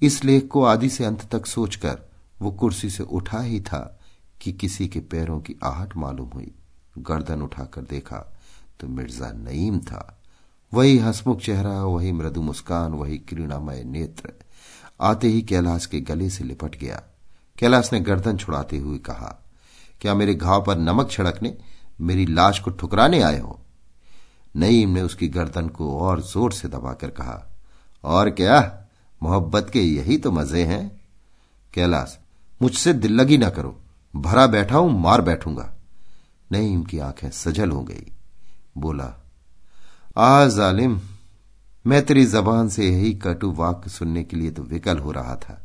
इस 0.03 0.25
लेख 0.25 0.46
को 0.48 0.64
आदि 0.64 0.88
से 0.88 1.05
अंत 1.05 1.29
तक 1.33 1.46
सोचकर 1.46 1.98
वो 2.42 2.51
कुर्सी 2.51 2.90
से 2.90 3.03
उठा 3.03 3.40
ही 3.40 3.61
था 3.61 4.01
कि 4.40 4.53
किसी 4.53 4.88
के 4.88 5.01
पैरों 5.01 5.40
की 5.40 5.57
आहट 5.64 5.96
मालूम 5.96 6.29
हुई। 6.29 6.53
गर्दन 6.98 7.42
उठाकर 7.42 7.83
देखा 7.83 8.16
तो 8.81 8.88
मिर्ज़ा 8.88 9.31
नईम 9.33 9.79
था। 9.81 10.22
वही 10.73 10.99
हंसमुख 10.99 11.41
चेहरा, 11.41 11.83
वही 11.85 12.13
मृदु 12.13 12.43
मुस्कान, 12.43 12.93
वही 12.93 13.19
क्रीणामय 13.19 13.83
नेत्र 13.85 14.33
आते 15.01 15.29
ही 15.29 15.43
कैलाश 15.43 15.87
के 15.87 16.01
गले 16.01 16.31
से 16.31 16.45
लिपट 16.45 16.77
गया। 16.77 17.03
कैलाश 17.59 17.93
ने 17.93 18.01
गर्दन 18.01 18.37
छुड़ाते 18.37 18.79
हुए 18.79 18.99
कहा, 18.99 19.39
क्या 20.01 20.15
मेरे 20.15 20.35
घाव 20.35 20.65
पर 20.65 20.79
नमक 20.79 21.11
छिड़कने, 21.11 21.57
मेरी 22.01 22.27
लाश 22.27 22.59
को 22.59 22.71
ठुकराने 22.71 23.21
आए 23.23 23.39
हो? 23.41 23.59
नईम 24.57 24.91
ने 24.91 25.03
उसकी 25.03 25.29
गर्दन 25.29 25.69
को 25.69 25.99
और 25.99 26.21
ज़ोर 26.23 26.53
से 26.53 26.69
दबाकर 26.69 27.11
कहा, 27.11 27.53
और 28.05 28.31
क्या? 28.31 28.87
मोहब्बत 29.23 29.71
के 29.73 29.81
यही 29.81 30.19
तो 30.19 30.31
मज़े 30.33 30.65
हैं। 30.65 31.01
कैलाश, 31.75 32.19
मुझसे 32.63 32.93
दिल 32.93 33.13
लगी 33.13 33.39
ना 33.39 33.49
करो, 33.51 33.77
भरा 34.17 34.47
बैठा 34.47 34.77
हूँ, 34.77 35.01
मार 35.01 35.21
बैठूँगा। 35.21 35.73
नईम 36.53 36.83
की 36.83 36.99
आँखें 36.99 37.31
सजल 37.31 37.71
हो 37.71 37.83
गई। 37.83 38.13
बोला 38.79 39.22
आ 40.16 40.46
जालिम, 40.46 41.01
मैं 41.87 42.07
तेरी 42.07 42.27
जबान 42.27 42.68
से 42.68 42.88
यही 42.88 43.14
कटु 43.14 43.53
वाक्य 43.53 43.90
सुनने 43.90 44.25
के 44.25 44.37
लिए 44.37 44.51
तो 44.51 44.62
विकल 44.62 44.98
हो 44.98 45.12
रहा 45.12 45.37
था। 45.37 45.62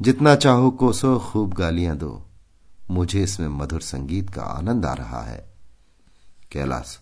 जितना 0.00 0.34
चाहो 0.34 0.70
कोसो 0.70 1.18
खूब 1.18 1.54
गालियाँ 1.54 1.96
दो। 1.96 2.26
मुझे 2.90 3.22
इसमें 3.22 3.48
मधुर 3.48 3.80
संगीत 3.80 4.30
का 4.30 4.42
आनंद 4.42 4.86
आ 4.86 4.92
रहा 4.92 5.22
है। 5.22 5.50
कैलाश, 6.52 6.98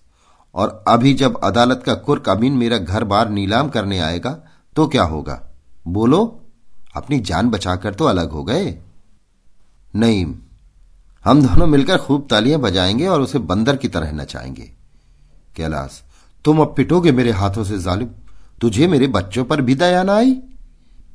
और 0.55 0.85
अभी 0.89 1.15
जब 1.15 1.41
अदालत 1.41 1.83
का 1.87 1.95
कुर्क 1.95 2.29
अमीन 2.29 2.53
मेरा 2.53 2.79
घर 2.79 3.05
बार 3.05 3.29
नीलाम 3.29 3.69
करने 3.69 3.99
आएगा 3.99 4.39
तो 4.77 4.87
क्या 4.89 5.03
होगा? 5.03 5.43
बोलो, 5.87 6.41
अपनी 6.97 7.19
जान 7.21 7.51
बचाकर 7.51 7.95
तो 7.95 8.05
अलग 8.05 8.31
हो 8.31 8.45
गए। 8.45 8.79
नहीं, 9.95 10.35
हम 11.25 11.43
दोनों 11.43 11.67
मिलकर 11.67 11.99
खूब 11.99 12.27
तालियाँ 12.31 12.61
बजाएँगे 12.61 13.07
और 13.07 13.21
उसे 13.21 13.39
बंदर 13.39 13.77
की 13.77 13.89
तरह 13.89 14.13
नचाएँगे। 14.13 14.73
कैलाश 15.57 16.03
तुम 16.49 16.61
अब 16.61 16.73
पिटोगे 16.77 17.13
मेरे 17.13 17.31
हाथों 17.31 17.63
से 17.65 17.79
जालिम। 17.79 18.09
तुझे 18.61 18.87
मेरे 18.87 19.07
बच्चों 19.07 19.45
पर 19.45 19.61
भी 19.61 19.75
दया 19.75 20.03
ना 20.03 20.15
आई? 20.15 20.31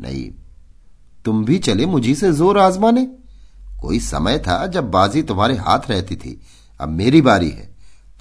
नहीं। 0.01 0.29
तुम 1.25 1.45
भी 1.45 1.57
चले 1.59 1.85
मुझी 1.85 2.13
से 2.15 2.31
ज़ोर 2.31 2.57
आजमाने। 2.57 3.05
कोई 3.81 3.99
समय 3.99 4.37
था 4.39 4.65
जब 4.67 4.91
बाजी 4.91 5.23
तुम्हारे 5.23 5.55
हाथ 5.57 5.89
रहती 5.89 6.15
थी। 6.15 6.39
अब 6.79 6.89
मेरी 6.89 7.21
बारी 7.21 7.49
है। 7.49 7.69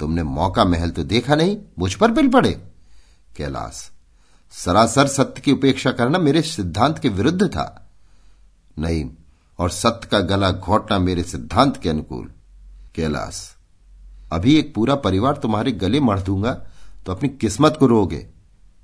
तुमने 0.01 0.23
मौका 0.23 0.65
महल 0.65 0.91
तो 0.91 1.05
देखा 1.05 1.35
नहीं, 1.35 1.57
मुझ 1.79 1.95
पर 1.95 2.11
बिल 2.11 2.29
पड़े। 2.29 2.53
कैलाश, 3.37 3.91
सरासर 4.53 5.07
सत्य 5.09 5.41
की 5.41 5.53
उपेक्षा 5.53 5.93
करना 5.93 6.19
मेरे 6.19 6.43
सिद्धांत 6.43 6.99
के 6.99 7.09
विरुद्ध 7.11 7.47
था। 7.47 7.91
नहीं, 8.77 9.05
और 9.59 9.71
सत्य 9.71 10.09
का 10.09 10.21
गला 10.27 10.51
घोटना 10.51 10.99
मेरे 10.99 11.23
सिद्धांत 11.25 11.77
के 11.77 11.89
अनुकूल। 11.89 12.31
कैलाश, 12.95 13.49
अभी 14.33 14.59
एक 14.59 14.75
पूरा 14.75 14.95
परिवार 14.97 15.37
तुम्हारे 15.37 15.73
गले 15.73 16.01
मढ़ 16.01 16.21
दूँगा। 16.21 16.61
तो 17.07 17.13
अपनी 17.13 17.29
किस्मत 17.29 17.77
को 17.81 17.87
रोगे। 17.87 18.27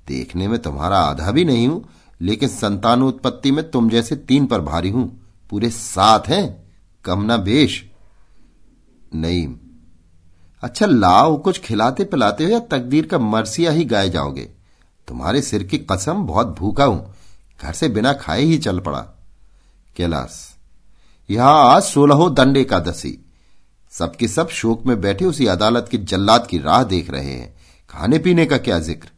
देखने 0.07 0.47
में 0.47 0.61
तुम्हारा 0.61 0.99
आधा 0.99 1.31
भी 1.31 1.45
नहीं 1.45 1.67
हूँ, 1.67 1.89
लेकिन 2.21 2.49
संतानोत्पत्ति 2.49 3.51
में 3.51 3.71
तुम 3.71 3.89
जैसे 3.89 4.15
तीन 4.15 4.45
पर 4.45 4.61
भारी 4.61 4.89
हूँ। 4.89 5.21
पूरे 5.49 5.69
सात 5.69 6.27
हैं, 6.27 6.71
कम 7.05 7.21
ना 7.21 7.37
बेश। 7.37 7.85
नईम 9.15 9.59
अच्छा 10.63 10.85
लाओ, 10.85 11.37
कुछ 11.37 11.59
खिलाते 11.59 12.03
पिलाते 12.03 12.43
हो 12.43 12.49
या 12.49 12.59
तकदीर 12.59 13.05
का 13.05 13.19
मरसिया 13.19 13.71
ही 13.71 13.85
गाए 13.85 14.09
जाओगे। 14.09 14.49
तुम्हारे 15.07 15.41
सिर 15.41 15.63
की 15.63 15.77
कसम, 15.77 16.13
बहुत 16.13 16.47
भूखा 16.47 16.85
हूँ। 16.85 17.15
घर 17.61 17.73
से 17.73 17.89
बिना 17.89 18.13
खाए 18.13 18.41
ही 18.41 18.57
चल 18.57 18.79
पड़ा। 18.79 18.99
कैलाश। 19.95 20.55
यहाँ 21.29 21.75
आज 21.75 21.83
सोलहो 21.83 22.29
दंड 22.29 22.57
एकादशी। 22.57 23.25
सबके 23.91 24.27
सब 24.27 24.49
शोक 24.49 24.85
में 24.85 25.01
बैठे 25.01 25.25
उसी 25.25 25.45
अदालत 25.45 25.87
की 25.91 25.97
जल्लाद 25.97 26.47
की 26.47 26.57
राह 26.57 26.83
देख 26.83 27.09
रहे 27.09 27.33
हैं। 27.33 27.58
खाने 27.89 28.17
पीने 28.19 28.45
का 28.45 28.57
क्या 28.57 28.79
ज़िक्र? 28.79 29.09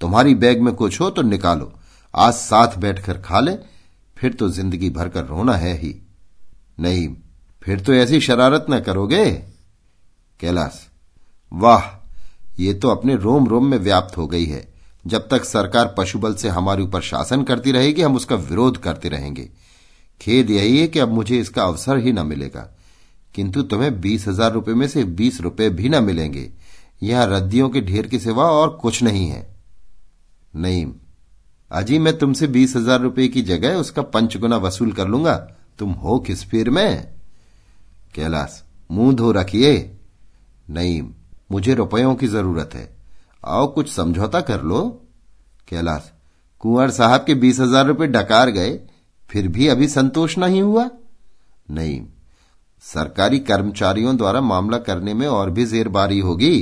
तुम्हारी 0.00 0.34
बैग 0.34 0.60
में 0.62 0.72
कुछ 0.74 1.00
हो 1.00 1.10
तो 1.10 1.22
निकालो। 1.22 1.72
आज 2.14 2.32
साथ 2.34 2.76
बैठकर 2.78 3.18
खा 3.18 3.40
ले, 3.40 3.52
फिर 4.16 4.32
तो 4.32 4.48
ज़िंदगी 4.48 4.90
भर 4.90 5.08
कर 5.08 5.24
रोना 5.24 5.56
है 5.56 5.76
ही। 5.78 5.94
नहीं, 6.80 7.08
फिर 7.62 7.80
तो 7.80 7.94
ऐसी 7.94 8.20
शरारत 8.20 8.66
न 8.70 8.80
करोगे? 8.80 9.30
कैलाश, 10.40 10.86
वाह, 11.52 11.82
ये 12.58 12.74
तो 12.74 12.88
अपने 12.88 13.16
रोम 13.16 13.46
रोम 13.46 13.66
में 13.66 13.78
व्याप्त 13.78 14.16
हो 14.16 14.26
गई 14.26 14.44
है। 14.44 14.66
जब 15.06 15.28
तक 15.28 15.44
सरकार 15.44 15.94
पशुबल 15.98 16.34
से 16.34 16.48
हमारे 16.48 16.82
ऊपर 16.82 17.00
शासन 17.00 17.42
करती 17.42 17.72
रहेगी, 17.72 18.02
हम 18.02 18.16
उसका 18.16 18.36
विरोध 18.36 18.76
करते 18.76 19.08
रहेंगे। 19.08 19.48
खेद 20.20 20.50
यही 20.50 20.80
है 20.80 20.86
कि 20.88 20.98
अब 20.98 21.08
मुझे 21.08 21.38
इसका 21.38 21.62
अवसर 21.62 21.98
ही 21.98 22.12
न 22.12 22.26
मिलेगा। 22.26 22.68
किंतु 23.34 23.62
तुम्हें 23.62 24.00
बीस 24.00 24.26
हज़ार 24.28 24.52
रुपये 24.52 24.74
में 24.74 24.86
से 24.88 25.04
बीस 25.04 25.40
रुपए 25.40 25.68
भी 25.70 25.88
न 25.88 26.02
मिलेंगे। 26.04 26.50
यहाँ 27.02 27.26
रद्दियों 27.28 27.68
के 27.68 27.80
ढेर 27.80 28.06
के 28.06 28.18
सिवा 28.18 28.44
और 28.50 28.68
कुछ 28.76 29.02
नहीं 29.02 29.26
है। 29.28 29.46
नहीं 30.54 30.86
अजी 31.70 31.98
मैं 31.98 32.16
तुमसे 32.18 32.46
बीस 32.46 32.74
हज़ार 32.76 33.00
रुपये 33.00 33.28
की 33.28 33.42
जगह 33.42 33.76
उसका 33.76 34.02
पंचगुना 34.04 34.56
वसूल 34.58 34.92
कर 34.92 35.08
लूँगा। 35.08 35.34
तुम 35.78 35.92
हो 35.92 36.18
किस 36.18 36.44
फिर 36.44 36.70
में? 36.70 37.12
कैलाश, 38.14 38.62
मुँह 38.90 39.14
धो 39.14 39.30
रखिए। 39.32 39.98
नहीं 40.68 41.02
मुझे 41.52 41.74
रुपयों 41.74 42.14
की 42.14 42.26
ज़रूरत 42.26 42.74
है। 42.74 42.88
आओ 43.44 43.66
कुछ 43.66 43.92
समझौता 43.92 44.40
कर 44.40 44.62
लो। 44.62 44.82
कैलाश, 45.68 46.10
कुंवर 46.60 46.90
साहब 46.90 47.24
के 47.24 47.34
बीस 47.34 47.60
हज़ार 47.60 47.86
रुपये 47.86 48.06
डकार 48.08 48.50
गए, 48.50 48.78
फिर 49.30 49.48
भी 49.48 49.68
अभी 49.68 49.88
संतोष 49.88 50.36
नहीं 50.38 50.62
हुआ? 50.62 50.88
नहीं 51.70 52.00
सरकारी 52.84 53.38
कर्मचारियों 53.40 54.16
द्वारा 54.16 54.40
मामला 54.42 54.78
करने 54.80 55.14
में 55.14 55.26
और 55.26 55.50
भी 55.50 55.66
जेरबारी 55.66 56.18
होगी। 56.20 56.54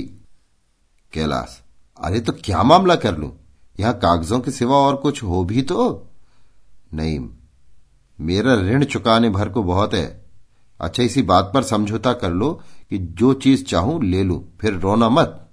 कैलाश, 1.13 1.61
अरे 2.01 2.21
तो 2.21 2.33
क्या 2.45 2.63
मामला 2.63 2.95
कर 2.97 3.17
लू? 3.19 3.33
यहाँ 3.81 3.93
कागजों 3.95 4.41
के 4.41 4.51
सिवा 4.51 4.77
और 4.77 4.97
कुछ 4.97 5.23
हो 5.23 5.45
भी 5.45 5.63
तो? 5.63 6.07
नहीं 6.95 7.19
मेरा 8.19 8.55
ऋण 8.55 8.85
चुकाने 8.85 9.29
भर 9.31 9.49
को 9.49 9.63
बहुत 9.63 9.95
है। 9.95 10.07
अच्छा 10.81 11.03
इसी 11.03 11.23
बात 11.23 11.51
पर 11.55 11.63
समझौता 11.63 12.13
कर 12.13 12.31
लो 12.31 12.53
कि 12.91 12.99
जो 12.99 13.33
चीज़ 13.35 13.65
चाहूँ 13.65 14.03
ले 14.05 14.23
लू, 14.23 14.45
फिर 14.61 14.75
रोना 14.75 15.09
मत। 15.09 15.49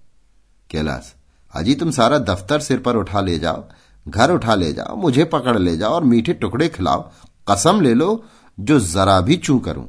कैलाश, 0.70 1.13
अजी 1.54 1.76
तुम 1.76 1.91
सारा 1.91 2.17
दफ्तर 2.20 2.60
सिर 2.60 2.80
पर 2.80 2.96
उठा 2.96 3.22
ले 3.22 3.38
जाओ, 3.39 3.63
घर 4.08 4.32
उठा 4.32 4.56
ले 4.56 4.72
जाओ, 4.74 4.96
मुझे 4.96 5.24
पकड़ 5.26 5.58
ले 5.60 5.76
जाओ 5.78 5.93
और 5.93 6.04
मीठे 6.04 6.34
टुकड़े 6.34 6.67
खिलाओ। 6.70 7.12
कसम 7.48 7.82
ले 7.82 7.93
लो, 7.93 8.24
जो 8.58 8.80
जरा 8.80 9.20
भी 9.22 9.38
चू 9.38 9.60
करूँ। 9.60 9.88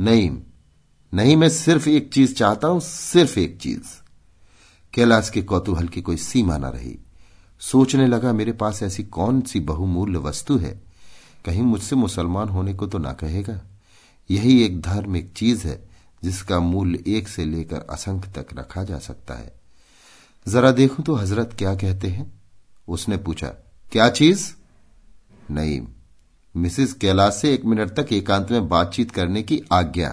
नहीं 0.00 0.30
नहीं, 1.12 1.36
मैं 1.36 1.48
सिर्फ़ 1.48 1.88
एक 1.88 2.12
चीज़ 2.12 2.34
चाहता 2.34 2.68
हूँ, 2.68 2.80
सिर्फ़ 2.80 3.38
एक 3.38 3.58
चीज़। 3.60 4.03
कैलाश 4.94 5.30
के 5.30 5.42
कौतूहल 5.42 5.88
की 5.88 6.02
कोई 6.02 6.16
सीमा 6.16 6.58
न 6.58 6.64
रही। 6.64 6.98
सोचने 7.60 8.06
लगा, 8.06 8.32
मेरे 8.32 8.52
पास 8.52 8.82
ऐसी 8.82 9.04
कौन 9.04 9.40
सी 9.40 9.60
बहुमूल्य 9.60 10.18
वस्तु 10.18 10.58
है? 10.58 10.82
कहीं 11.44 11.62
मुझसे 11.62 11.96
मुसलमान 11.96 12.48
होने 12.48 12.74
को 12.74 12.86
तो 12.86 12.98
ना 12.98 13.12
कहेगा। 13.12 13.60
यही 14.30 14.64
एक 14.64 14.80
धार्मिक 14.80 15.32
चीज़ 15.36 15.66
है, 15.66 15.88
जिसका 16.22 16.60
मूल्य 16.60 17.04
एक 17.06 17.28
से 17.28 17.44
लेकर 17.44 17.80
असंख्य 17.80 18.30
तक 18.30 18.46
रखा 18.54 18.84
जा 18.84 18.98
सकता 18.98 19.34
है। 19.34 19.60
जरा 20.48 20.70
देखूँ 20.70 21.04
तो 21.04 21.14
हज़रत 21.14 21.54
क्या 21.58 21.74
कहते 21.74 22.08
हैं? 22.08 22.42
उसने 22.88 23.16
पूछा, 23.16 23.48
क्या 23.92 24.08
चीज़? 24.08 24.52
नहीं, 25.50 25.80
मिसिस 26.56 26.92
कैलाश 26.92 27.34
से 27.34 27.54
एक 27.54 27.64
मिनट 27.64 27.90
तक 27.90 28.12
एकांत 28.12 28.50
में 28.50 28.68
बातचीत 28.68 29.10
करने 29.10 29.42
की 29.42 29.62
आज्ञा। 29.72 30.08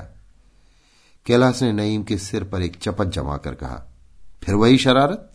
कैलाश 1.26 1.64
ने 1.64 1.74
नईम 1.74 2.04
के 2.04 2.18
सिर 2.18 2.44
पर 2.44 2.62
एक 2.62 2.76
चपत 2.76 3.06
जमा 3.06 3.38
कर 3.38 3.56
कहा 3.56 3.88
फिर 4.42 4.56
वही 4.56 4.78
शरारत? 4.78 5.32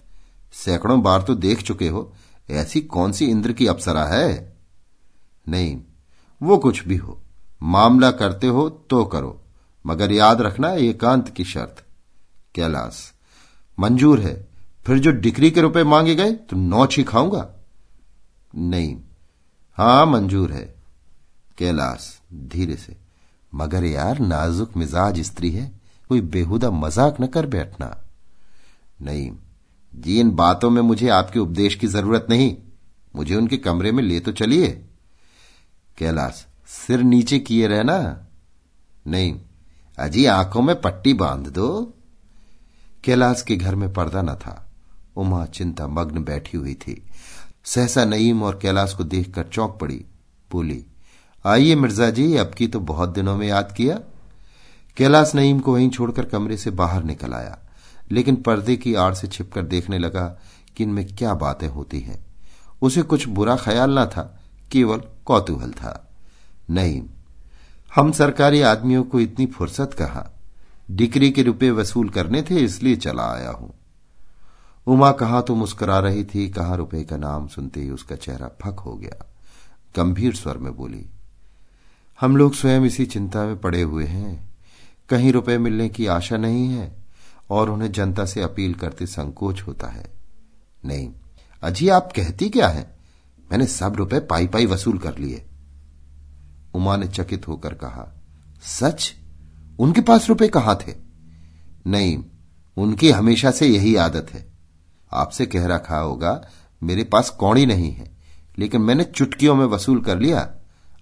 सैकड़ों 0.54 1.00
बार 1.02 1.22
तो 1.22 1.34
देख 1.34 1.62
चुके 1.62 1.88
हो, 1.88 2.12
ऐसी 2.50 2.80
कौन 2.80 3.12
सी 3.12 3.26
इंद्र 3.26 3.52
की 3.52 3.66
अप्सरा 3.66 4.04
है? 4.04 4.56
नहीं, 5.46 5.76
वो 6.40 6.58
कुछ 6.58 6.86
भी 6.88 6.96
हो, 6.96 7.18
मामला 7.62 8.10
करते 8.10 8.46
हो 8.46 8.68
तो 8.90 9.04
करो, 9.04 9.40
मगर 9.84 10.12
याद 10.12 10.40
रखना 10.40 10.70
एकांत 10.70 11.28
की 11.28 11.44
शर्त। 11.44 11.82
कैलाश, 12.54 13.12
मंजूर 13.78 14.20
है, 14.20 14.34
फिर 14.86 14.98
जो 14.98 15.10
डिक्री 15.12 15.50
के 15.50 15.60
रुपए 15.60 15.84
मांगे 15.84 16.14
गए 16.14 16.32
तो 16.32 16.56
नौच 16.56 16.96
ही 16.96 17.04
खाऊँगा। 17.04 17.48
नहीं, 18.52 18.96
हाँ, 19.78 20.06
मंजूर 20.06 20.52
है। 20.52 20.64
कैलाश, 21.58 22.08
धीरे 22.46 22.76
से, 22.76 22.96
मगर 23.52 23.84
यार 23.84 24.18
नाजुक 24.18 24.76
मिजाज 24.76 25.20
स्त्री 25.20 25.50
है, 25.50 25.70
कोई 26.10 26.20
बेहुदा 26.20 26.70
मज़ाक 26.70 27.20
न 27.20 27.26
कर 27.26 27.46
बैठना। 27.46 27.96
नहीं। 29.02 29.30
जी, 29.94 30.20
इन 30.20 30.30
बातों 30.30 30.70
में 30.70 30.82
मुझे 30.82 31.08
आपके 31.08 31.38
उपदेश 31.38 31.74
की 31.74 31.86
ज़रूरत 31.86 32.26
नहीं। 32.30 32.56
मुझे 33.16 33.34
उनके 33.34 33.56
कमरे 33.56 33.92
में 33.92 34.02
ले 34.02 34.20
तो 34.20 34.32
चलिए। 34.32 34.84
कैलाश, 35.98 36.46
सिर 36.66 37.00
नीचे 37.00 37.38
किए 37.38 37.66
रहना 37.66 38.26
नहीं। 39.06 39.40
अजी, 39.98 40.24
आँखों 40.24 40.62
में 40.62 40.80
पट्टी 40.80 41.14
बाँध 41.14 41.46
दो। 41.46 41.94
कैलाश 43.04 43.42
के 43.42 43.56
घर 43.56 43.74
में 43.74 43.92
पर्दा 43.92 44.22
न 44.22 44.34
था। 44.34 44.70
उमा 45.16 45.46
चिंता 45.46 45.86
मग्न 45.86 46.24
बैठी 46.24 46.56
हुई 46.56 46.74
थी। 46.74 47.02
सहसा 47.64 48.04
नईम 48.04 48.42
और 48.42 48.58
कैलाश 48.62 48.94
को 48.94 49.04
देखकर 49.04 49.42
चौंक 49.42 49.78
पड़ी। 49.80 50.04
बोली, 50.52 50.84
आइए 51.46 51.74
मिर्ज़ा 51.74 52.10
जी, 52.10 52.36
अब 52.36 52.50
की 52.50 52.68
तो 52.68 52.80
बहुत 52.80 53.08
दिनों 53.08 53.36
में 53.36 53.48
याद 53.48 53.74
किया। 53.76 54.00
कैलाश 54.96 55.34
नईम 55.34 55.60
को 55.60 55.72
वहीं 55.72 55.90
छोड़कर 55.90 56.24
कमरे 56.24 56.56
से 56.56 56.70
बाहर 56.70 57.04
निकल 57.04 57.32
आया। 57.32 57.58
लेकिन 58.12 58.36
पर्दे 58.36 58.76
की 58.76 58.94
आड़ 58.94 59.12
से 59.14 59.28
छिपकर 59.28 59.62
देखने 59.62 59.98
लगा 59.98 60.26
कि 60.76 60.84
इनमें 60.84 61.06
क्या 61.08 61.34
बातें 61.34 61.68
होती 61.68 62.00
हैं। 62.00 62.24
उसे 62.82 63.02
कुछ 63.02 63.26
बुरा 63.28 63.56
ख्याल 63.56 63.98
न 63.98 64.04
था, 64.06 64.40
केवल 64.72 65.02
कौतूहल 65.24 65.70
था। 65.72 66.10
नहीं, 66.70 67.02
हम 67.94 68.12
सरकारी 68.12 68.60
आदमियों 68.60 69.02
को 69.04 69.20
इतनी 69.20 69.46
फुर्सत 69.46 69.94
कहा? 69.94 70.30
डिक्री 70.90 71.30
के 71.30 71.42
रुपए 71.42 71.70
वसूल 71.70 72.08
करने 72.08 72.42
थे, 72.42 72.54
इसलिए 72.54 72.96
चला 72.96 73.30
आया 73.32 73.50
हूँ। 73.50 73.72
उमा, 74.86 75.10
कहा 75.12 75.40
तो 75.40 75.54
मुस्कुरा 75.54 75.98
रही 75.98 76.24
थी? 76.24 76.48
कहा 76.48 76.74
रुपए 76.74 77.02
का 77.04 77.16
नाम 77.16 77.46
सुनते 77.48 77.80
ही 77.80 77.90
उसका 77.90 78.16
चेहरा 78.16 78.50
फक 78.62 78.80
हो 78.80 78.94
गया। 78.94 79.24
गंभीर 79.96 80.34
स्वर 80.34 80.58
में 80.58 80.76
बोली, 80.76 81.04
हम 82.20 82.36
लोग 82.36 82.54
स्वयं 82.54 82.80
इसी 82.80 83.06
चिंता 83.06 83.44
में 83.44 83.56
पड़े 83.56 83.82
हुए 83.82 84.04
हैं। 84.04 84.48
कहीं 85.08 85.32
रुपए 85.32 85.56
मिलने 85.58 85.88
की 85.88 86.06
आशा 86.06 86.36
नहीं 86.36 86.68
है। 86.68 87.05
और 87.50 87.70
उन्हें 87.70 87.92
जनता 87.92 88.24
से 88.24 88.42
अपील 88.42 88.74
करते 88.74 89.06
संकोच 89.06 89.62
होता 89.62 89.86
है। 89.86 90.12
नहीं, 90.84 91.12
अजी 91.62 91.88
आप 91.88 92.12
कहती 92.16 92.48
क्या 92.48 92.68
है? 92.68 92.96
मैंने 93.52 93.66
सब 93.66 93.96
रुपए 93.96 94.20
पाई 94.20 94.46
पाई 94.46 94.66
वसूल 94.66 94.98
कर 94.98 95.18
लिए। 95.18 95.46
उमा 96.74 96.96
ने 96.96 97.06
चकित 97.06 97.48
होकर 97.48 97.74
कहा, 97.74 98.12
सच? 98.62 99.14
उनके 99.78 100.00
पास 100.00 100.28
रुपए 100.28 100.48
कहाँ 100.48 100.78
थे? 100.88 100.94
नहीं, 101.86 102.24
उनकी 102.76 103.10
हमेशा 103.10 103.50
से 103.50 103.66
यही 103.66 103.96
आदत 103.96 104.26
है। 104.30 104.52
आपसे 105.12 105.46
कह 105.46 105.66
रखा 105.66 105.98
होगा, 105.98 106.48
मेरे 106.82 107.04
पास 107.04 107.30
कौड़ी 107.30 107.66
नहीं 107.66 107.92
है, 107.92 108.16
लेकिन 108.58 108.80
मैंने 108.80 109.04
चुटकियों 109.04 109.54
में 109.54 109.66
वसूल 109.66 110.00
कर 110.00 110.18
लिया। 110.18 110.50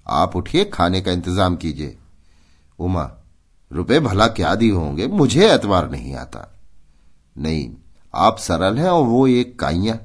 आप 0.09 0.37
उठिए, 0.37 0.65
खाने 0.65 1.01
का 1.01 1.13
इंतज़ाम 1.13 1.57
कीजिए। 1.57 1.99
उमा 2.79 3.24
रुपए 3.75 4.01
भला 4.01 4.27
क्या 4.27 4.55
दी 4.55 4.69
होंगे? 4.69 5.07
मुझे 5.07 5.53
एतवार 5.53 5.91
नहीं 5.91 6.15
आता। 6.15 6.51
नहीं, 7.39 7.71
आप 8.15 8.39
सरल 8.39 8.79
हैं 8.79 8.89
और 8.89 9.05
वो 9.05 9.27
एक 9.27 9.59
काइया। 9.59 9.99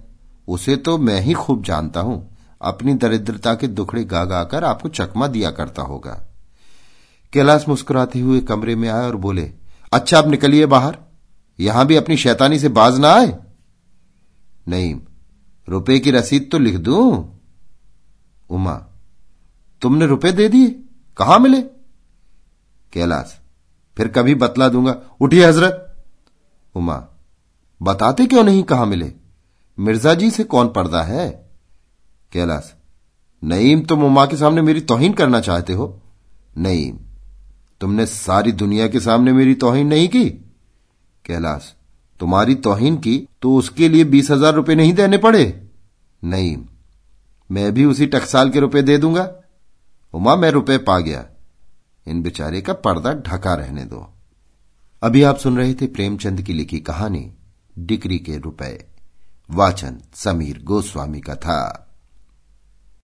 उसे 0.47 0.75
तो 0.75 0.97
मैं 0.97 1.19
ही 1.21 1.33
खूब 1.33 1.63
जानता 1.63 1.99
हूँ। 1.99 2.37
अपनी 2.61 2.93
दरिद्रता 2.93 3.53
के 3.55 3.67
दुखड़े 3.67 4.03
गा 4.03 4.23
गाकर 4.25 4.63
आपको 4.63 4.89
चकमा 4.89 5.27
दिया 5.27 5.51
करता 5.51 5.81
होगा। 5.81 6.21
कैलाश 7.33 7.67
मुस्कुराते 7.67 8.19
हुए 8.19 8.39
कमरे 8.39 8.75
में 8.75 8.89
आए 8.89 9.05
और 9.05 9.15
बोले 9.15 9.51
अच्छा 9.93 10.17
आप 10.17 10.27
निकलिए 10.27 10.65
बाहर। 10.65 10.97
यहाँ 11.59 11.85
भी 11.85 11.95
अपनी 11.95 12.17
शैतानी 12.17 12.59
से 12.59 12.69
बाज 12.69 12.99
ना 12.99 13.13
आए। 13.13 13.37
नहीं, 14.67 14.95
रुपए 15.67 15.99
की 15.99 16.11
रसीद 16.11 16.49
तो 16.51 16.59
लिख 16.59 16.75
दू। 16.75 17.29
उमा, 18.49 18.73
तुमने 19.81 20.05
रुपए 20.05 20.31
दे 20.31 20.47
दिए? 20.49 20.69
कहा 21.17 21.37
मिले? 21.37 21.61
कैलाश 22.93 23.38
फिर 23.99 24.07
कभी 24.07 24.35
बतला 24.35 24.67
दूँगा, 24.69 24.95
उठिए 25.21 25.45
हज़रत। 25.45 26.03
उमा, 26.75 26.95
बताते 27.81 28.25
क्यों 28.25 28.43
नहीं 28.43 28.63
कहा 28.63 28.85
मिले? 28.85 29.11
मिर्ज़ा 29.77 30.13
जी 30.13 30.29
से 30.31 30.43
कौन 30.43 30.67
पर्दा 30.67 31.01
है? 31.03 31.29
कैलाश, 32.31 32.73
नईम, 33.43 33.81
तुम 33.81 34.03
उमा 34.03 34.25
के 34.25 34.37
सामने 34.37 34.61
मेरी 34.61 34.81
तोहिन 34.81 35.13
करना 35.13 35.39
चाहते 35.39 35.73
हो? 35.73 36.01
नईम, 36.57 36.97
तुमने 37.81 38.05
सारी 38.05 38.51
दुनिया 38.51 38.87
के 38.87 38.99
सामने 38.99 39.33
मेरी 39.33 39.53
तोहिन 39.55 39.87
नहीं 39.87 40.07
की? 40.07 40.29
कैलाश, 41.25 41.73
तुम्हारी 42.19 42.55
तोहिन 42.55 42.97
की 42.97 43.17
तो 43.41 43.55
उसके 43.55 43.89
लिए 43.89 44.03
बीस 44.03 44.31
हज़ार 44.31 44.53
रुपये 44.53 44.75
नहीं 44.75 44.93
देने 44.93 45.17
पड़े? 45.17 45.43
नहीं 46.23 46.57
मैं 47.49 47.71
भी 47.73 47.85
उसी 47.85 48.05
टकसाल 48.05 48.49
के 48.49 48.59
रुपए 48.59 48.81
दे 48.81 48.97
दूँगा। 48.97 49.29
उमा, 50.13 50.35
मैं 50.35 50.51
रुपए 50.51 50.77
पा 50.77 50.99
गया। 50.99 51.25
इन 52.09 52.21
बेचारे 52.21 52.61
का 52.61 52.73
पर्दा 52.73 53.13
ढका 53.13 53.53
रहने 53.53 53.85
दो। 53.85 54.13
अभी 55.03 55.23
आप 55.23 55.37
सुन 55.37 55.57
रहे 55.57 55.73
थे 55.73 55.87
प्रेमचंद 55.87 56.41
की 56.41 56.53
लिखी 56.53 56.79
कहानी, 56.79 57.33
डिक्री 57.79 58.19
के 58.19 58.37
रुपए। 58.37 58.85
वाचन 59.51 60.01
समीर 60.13 60.63
गोस्वामी 60.63 61.21
का 61.21 61.35
था। 61.35 61.85